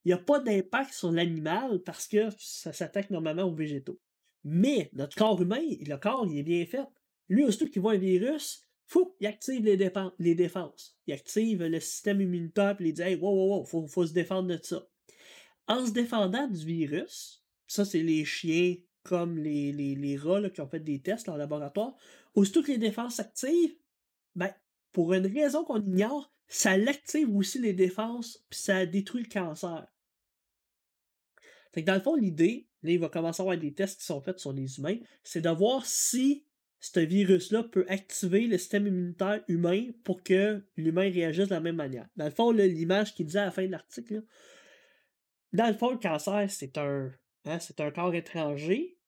Il 0.04 0.08
n'y 0.08 0.12
a 0.12 0.18
pas 0.18 0.40
d'impact 0.40 0.92
sur 0.92 1.10
l'animal 1.12 1.82
parce 1.82 2.06
que 2.08 2.28
ça 2.38 2.74
s'attaque 2.74 3.08
normalement 3.10 3.44
aux 3.44 3.54
végétaux. 3.54 3.98
Mais 4.44 4.90
notre 4.92 5.16
corps 5.16 5.40
humain, 5.40 5.60
le 5.60 5.96
corps, 5.96 6.26
il 6.30 6.38
est 6.38 6.42
bien 6.42 6.66
fait. 6.66 6.84
Lui, 7.28 7.44
aussitôt 7.44 7.66
qu'il 7.66 7.82
voit 7.82 7.92
un 7.92 7.98
virus, 7.98 8.62
fou, 8.86 9.14
il 9.20 9.26
active 9.26 9.64
les, 9.64 9.76
défenses. 10.34 10.98
Il 11.06 11.14
active 11.14 11.64
le 11.64 11.80
système 11.80 12.20
immunitaire 12.20 12.76
et 12.80 12.84
il 12.84 12.92
dit 12.92 13.02
Hey, 13.02 13.16
wow, 13.16 13.30
wow, 13.30 13.58
wow, 13.58 13.64
faut, 13.64 13.86
faut 13.86 14.06
se 14.06 14.12
défendre 14.12 14.48
de 14.48 14.58
ça. 14.62 14.88
En 15.66 15.84
se 15.86 15.92
défendant 15.92 16.46
du 16.46 16.64
virus, 16.64 17.44
ça, 17.66 17.84
c'est 17.84 18.02
les 18.02 18.24
chiens 18.24 18.76
comme 19.02 19.38
les, 19.38 19.72
les, 19.72 19.94
les 19.94 20.16
rats 20.16 20.48
qui 20.50 20.60
ont 20.60 20.68
fait 20.68 20.80
des 20.80 21.00
tests 21.00 21.28
en 21.28 21.36
laboratoire. 21.36 21.94
Aussitôt 22.34 22.62
que 22.62 22.72
les 22.72 22.78
défenses 22.78 23.16
s'activent, 23.16 23.76
ben, 24.34 24.52
pour 24.92 25.12
une 25.12 25.26
raison 25.26 25.64
qu'on 25.64 25.80
ignore, 25.80 26.32
ça 26.46 26.76
l'active 26.76 27.34
aussi 27.34 27.58
les 27.58 27.74
défenses, 27.74 28.44
puis 28.48 28.58
ça 28.58 28.86
détruit 28.86 29.22
le 29.22 29.28
cancer. 29.28 29.86
Fait 31.72 31.82
que 31.82 31.86
dans 31.86 31.94
le 31.94 32.00
fond, 32.00 32.16
l'idée, 32.16 32.68
là, 32.82 32.90
il 32.92 32.98
va 32.98 33.08
commencer 33.08 33.40
à 33.40 33.44
avoir 33.44 33.58
des 33.58 33.74
tests 33.74 34.00
qui 34.00 34.06
sont 34.06 34.20
faits 34.20 34.38
sur 34.38 34.52
les 34.52 34.78
humains, 34.78 34.98
c'est 35.22 35.42
de 35.42 35.50
voir 35.50 35.84
si 35.84 36.46
ce 36.80 37.00
virus-là 37.00 37.64
peut 37.64 37.84
activer 37.88 38.46
le 38.46 38.58
système 38.58 38.86
immunitaire 38.86 39.42
humain 39.48 39.90
pour 40.04 40.22
que 40.22 40.62
l'humain 40.76 41.10
réagisse 41.10 41.48
de 41.48 41.54
la 41.54 41.60
même 41.60 41.76
manière. 41.76 42.08
Dans 42.16 42.26
le 42.26 42.30
fond, 42.30 42.50
l'image 42.52 43.14
qu'il 43.14 43.26
dit 43.26 43.38
à 43.38 43.46
la 43.46 43.50
fin 43.50 43.66
de 43.66 43.72
l'article, 43.72 44.22
dans 45.52 45.66
le 45.66 45.74
fond, 45.74 45.90
le 45.90 45.98
cancer, 45.98 46.46
c'est 46.50 46.78
un, 46.78 47.10
hein, 47.46 47.58
un 47.78 47.90
corps 47.90 48.14
étranger 48.14 48.98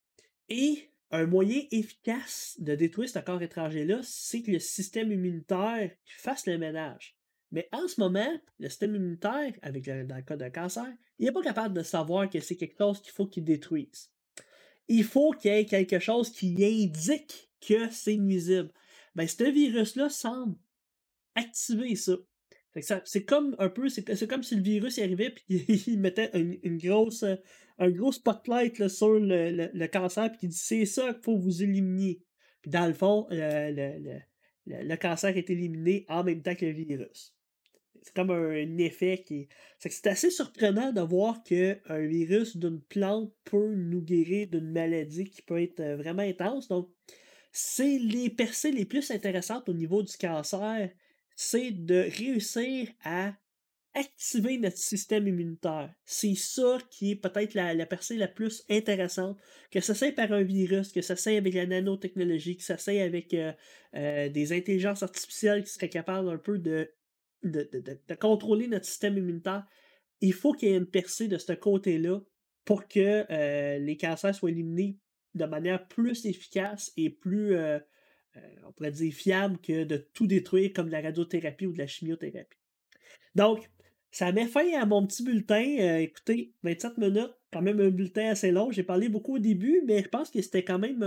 et 0.49 0.91
un 1.11 1.27
moyen 1.27 1.63
efficace 1.71 2.57
de 2.59 2.75
détruire 2.75 3.09
ce 3.09 3.19
corps 3.19 3.43
étranger-là, 3.43 4.01
c'est 4.03 4.43
que 4.43 4.53
le 4.53 4.59
système 4.59 5.13
immunitaire 5.13 5.91
fasse 6.07 6.47
le 6.47 6.59
ménage. 6.59 7.17
Mais 7.53 7.69
en 7.73 7.89
ce 7.89 8.01
moment, 8.01 8.33
le 8.59 8.69
système 8.69 8.95
immunitaire, 8.95 9.53
avec 9.63 9.85
dans 9.85 10.17
le 10.17 10.23
cas 10.23 10.37
d'un 10.37 10.51
cancer, 10.51 10.87
il 11.19 11.27
n'est 11.27 11.33
pas 11.33 11.43
capable 11.43 11.75
de 11.75 11.83
savoir 11.83 12.31
que 12.31 12.41
c'est 12.41 12.57
quelque 12.57 12.79
chose 12.79 13.03
qu'il 13.03 13.13
faut 13.13 13.27
qu'il 13.27 13.45
détruise. 13.45 14.11
Il 14.89 15.05
faut 15.05 15.33
qu'il 15.33 15.53
y 15.53 15.55
ait 15.55 15.67
quelque 15.67 15.99
chose 15.99 16.31
qui 16.31 16.55
indique 16.65 17.50
que 17.61 17.91
c'est 17.91 18.17
nuisible. 18.17 18.71
Ben, 19.15 19.27
ce 19.27 19.45
virus-là 19.45 20.09
semble 20.09 20.57
activer 21.35 21.97
ça. 21.97 22.17
c'est 23.05 23.25
comme 23.25 23.57
un 23.59 23.69
peu, 23.69 23.89
c'est 23.89 24.29
comme 24.29 24.43
si 24.43 24.57
le 24.57 24.63
virus 24.63 24.99
y 24.99 25.03
arrivait 25.03 25.35
et 25.49 25.65
il 25.87 26.01
mettait 26.01 26.31
une, 26.35 26.79
grosse, 26.79 27.25
un 27.79 27.91
gros 27.91 28.13
spotlight 28.13 28.89
sur 28.89 29.19
le, 29.19 29.87
cancer 29.87 30.31
puis 30.31 30.41
il 30.43 30.49
dit 30.51 30.57
c'est 30.57 30.87
ça 30.87 31.13
qu'il 31.13 31.23
faut 31.23 31.39
vous 31.39 31.63
éliminer. 31.63 32.23
Puis 32.63 32.71
dans 32.71 32.87
le 32.87 32.95
fond, 32.95 33.27
le, 33.31 34.97
cancer 34.97 35.37
est 35.37 35.51
éliminé 35.51 36.05
en 36.09 36.23
même 36.25 36.43
temps 36.43 36.55
que 36.55 36.67
le 36.67 36.73
virus. 36.73 37.35
C'est 38.03 38.15
comme 38.15 38.31
un, 38.31 38.79
effet 38.79 39.23
qui. 39.27 39.49
C'est 39.79 40.07
assez 40.07 40.31
surprenant 40.31 40.93
de 40.93 41.01
voir 41.01 41.43
qu'un 41.43 42.07
virus 42.07 42.57
d'une 42.57 42.81
plante 42.81 43.33
peut 43.45 43.75
nous 43.75 44.01
guérir 44.01 44.49
d'une 44.49 44.71
maladie 44.71 45.25
qui 45.25 45.43
peut 45.43 45.61
être 45.61 45.81
euh, 45.81 45.97
vraiment 45.97 46.23
intense. 46.23 46.69
Donc, 46.69 46.91
c'est 47.53 47.99
les 47.99 48.31
percées 48.31 48.73
les 48.73 48.85
plus 48.85 49.11
intéressantes 49.11 49.69
au 49.69 49.75
niveau 49.75 50.03
du 50.03 50.17
cancer, 50.17 50.91
c'est 51.37 51.71
de 51.71 52.09
réussir 52.17 52.89
à 53.05 53.35
activer 53.95 54.59
notre 54.59 54.77
système 54.77 55.27
immunitaire. 55.27 55.93
C'est 56.05 56.35
ça 56.37 56.79
qui 56.91 57.13
est 57.13 57.17
peut-être 57.17 57.55
la, 57.55 57.87
percée 57.87 58.17
la 58.17 58.29
plus 58.29 58.65
intéressante. 58.71 59.37
Que 59.71 59.81
ça 59.81 59.95
soit 59.95 60.13
par 60.13 60.33
un 60.33 60.43
virus, 60.43 60.93
que 60.93 61.03
ça 61.03 61.17
soit 61.17 61.37
avec 61.37 61.55
la 61.55 61.67
nanotechnologie, 61.67 62.57
que 62.57 62.63
ça 62.63 62.79
soit 62.79 63.03
avec 63.03 63.35
euh, 63.35 63.53
euh, 63.97 64.29
des 64.29 64.53
intelligences 64.53 65.03
artificielles 65.03 65.65
qui 65.65 65.71
seraient 65.71 65.89
capables 65.89 66.29
un 66.29 66.39
peu 66.39 66.59
de, 66.59 66.93
de, 67.43 68.15
contrôler 68.21 68.69
notre 68.69 68.87
système 68.87 69.19
immunitaire. 69.19 69.67
Il 70.21 70.35
faut 70.35 70.53
qu'il 70.53 70.69
y 70.69 70.73
ait 70.73 70.77
une 70.77 70.87
percée 70.87 71.27
de 71.27 71.39
ce 71.39 71.53
côté-là 71.53 72.21
pour 72.65 72.87
que 72.87 73.27
euh, 73.31 73.79
les 73.79 73.97
cancers 73.97 74.35
soient 74.35 74.51
éliminés 74.51 74.99
de 75.35 75.45
manière 75.45 75.87
plus 75.89 76.27
efficace 76.27 76.93
et 76.97 77.11
plus, 77.11 77.57
on 77.57 78.73
pourrait 78.73 78.91
dire, 78.91 79.13
fiable 79.13 79.59
que 79.59 79.85
de 79.85 79.97
tout 79.97 80.27
détruire 80.27 80.73
comme 80.75 80.89
la 80.89 81.01
radiothérapie 81.01 81.67
ou 81.67 81.73
de 81.73 81.79
la 81.79 81.87
chimiothérapie. 81.87 82.59
Donc, 83.35 83.71
ça 84.11 84.33
met 84.33 84.47
fin 84.47 84.67
à 84.81 84.87
mon 84.87 85.07
petit 85.07 85.23
bulletin. 85.23 85.77
Euh, 85.79 85.99
écoutez, 85.99 86.53
27 86.65 86.99
minutes, 86.99 87.35
quand 87.53 87.63
même 87.63 87.81
un 87.81 87.91
bulletin 87.91 88.31
assez 88.31 88.51
long. 88.51 88.71
J'ai 88.71 88.83
parlé 88.83 89.09
beaucoup 89.09 89.37
au 89.37 89.39
début, 89.39 89.83
mais 89.87 90.03
je 90.03 90.09
pense 90.09 90.31
que 90.31 90.43
c'était 90.43 90.65
quand 90.65 90.79
même 90.79 91.03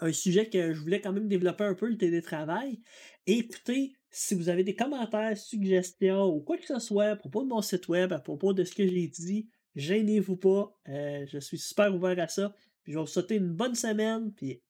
un, 0.00 0.12
sujet 0.12 0.48
que 0.48 0.72
je 0.72 0.80
voulais 0.80 1.00
quand 1.00 1.12
même 1.12 1.28
développer 1.28 1.64
un 1.64 1.74
peu 1.74 1.88
le 1.88 1.96
télétravail. 1.96 2.80
Et 3.26 3.38
écoutez, 3.38 3.94
si 4.10 4.34
vous 4.34 4.48
avez 4.48 4.64
des 4.64 4.76
commentaires, 4.76 5.36
suggestions 5.36 6.26
ou 6.26 6.40
quoi 6.40 6.56
que 6.56 6.66
ce 6.66 6.78
soit 6.78 7.06
à 7.06 7.16
propos 7.16 7.42
de 7.42 7.48
mon 7.48 7.62
site 7.62 7.88
web, 7.88 8.12
à 8.12 8.20
propos 8.20 8.52
de 8.52 8.64
ce 8.64 8.74
que 8.74 8.86
j'ai 8.86 9.08
dit, 9.08 9.48
gênez-vous 9.74 10.36
pas. 10.36 10.78
Euh, 10.88 11.26
je 11.26 11.38
suis 11.38 11.58
super 11.58 11.94
ouvert 11.94 12.18
à 12.20 12.28
ça. 12.28 12.54
Je 12.88 12.94
vais 12.94 13.00
vous 13.00 13.06
souhaiter 13.06 13.36
une 13.36 13.52
bonne 13.52 13.74
semaine. 13.74 14.32
Puis 14.32 14.62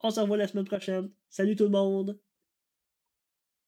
on 0.00 0.10
se 0.10 0.20
revoit 0.20 0.36
la 0.36 0.48
semaine 0.48 0.64
prochaine. 0.64 1.10
Salut 1.28 1.56
tout 1.56 1.64
le 1.64 1.70
monde! 1.70 2.18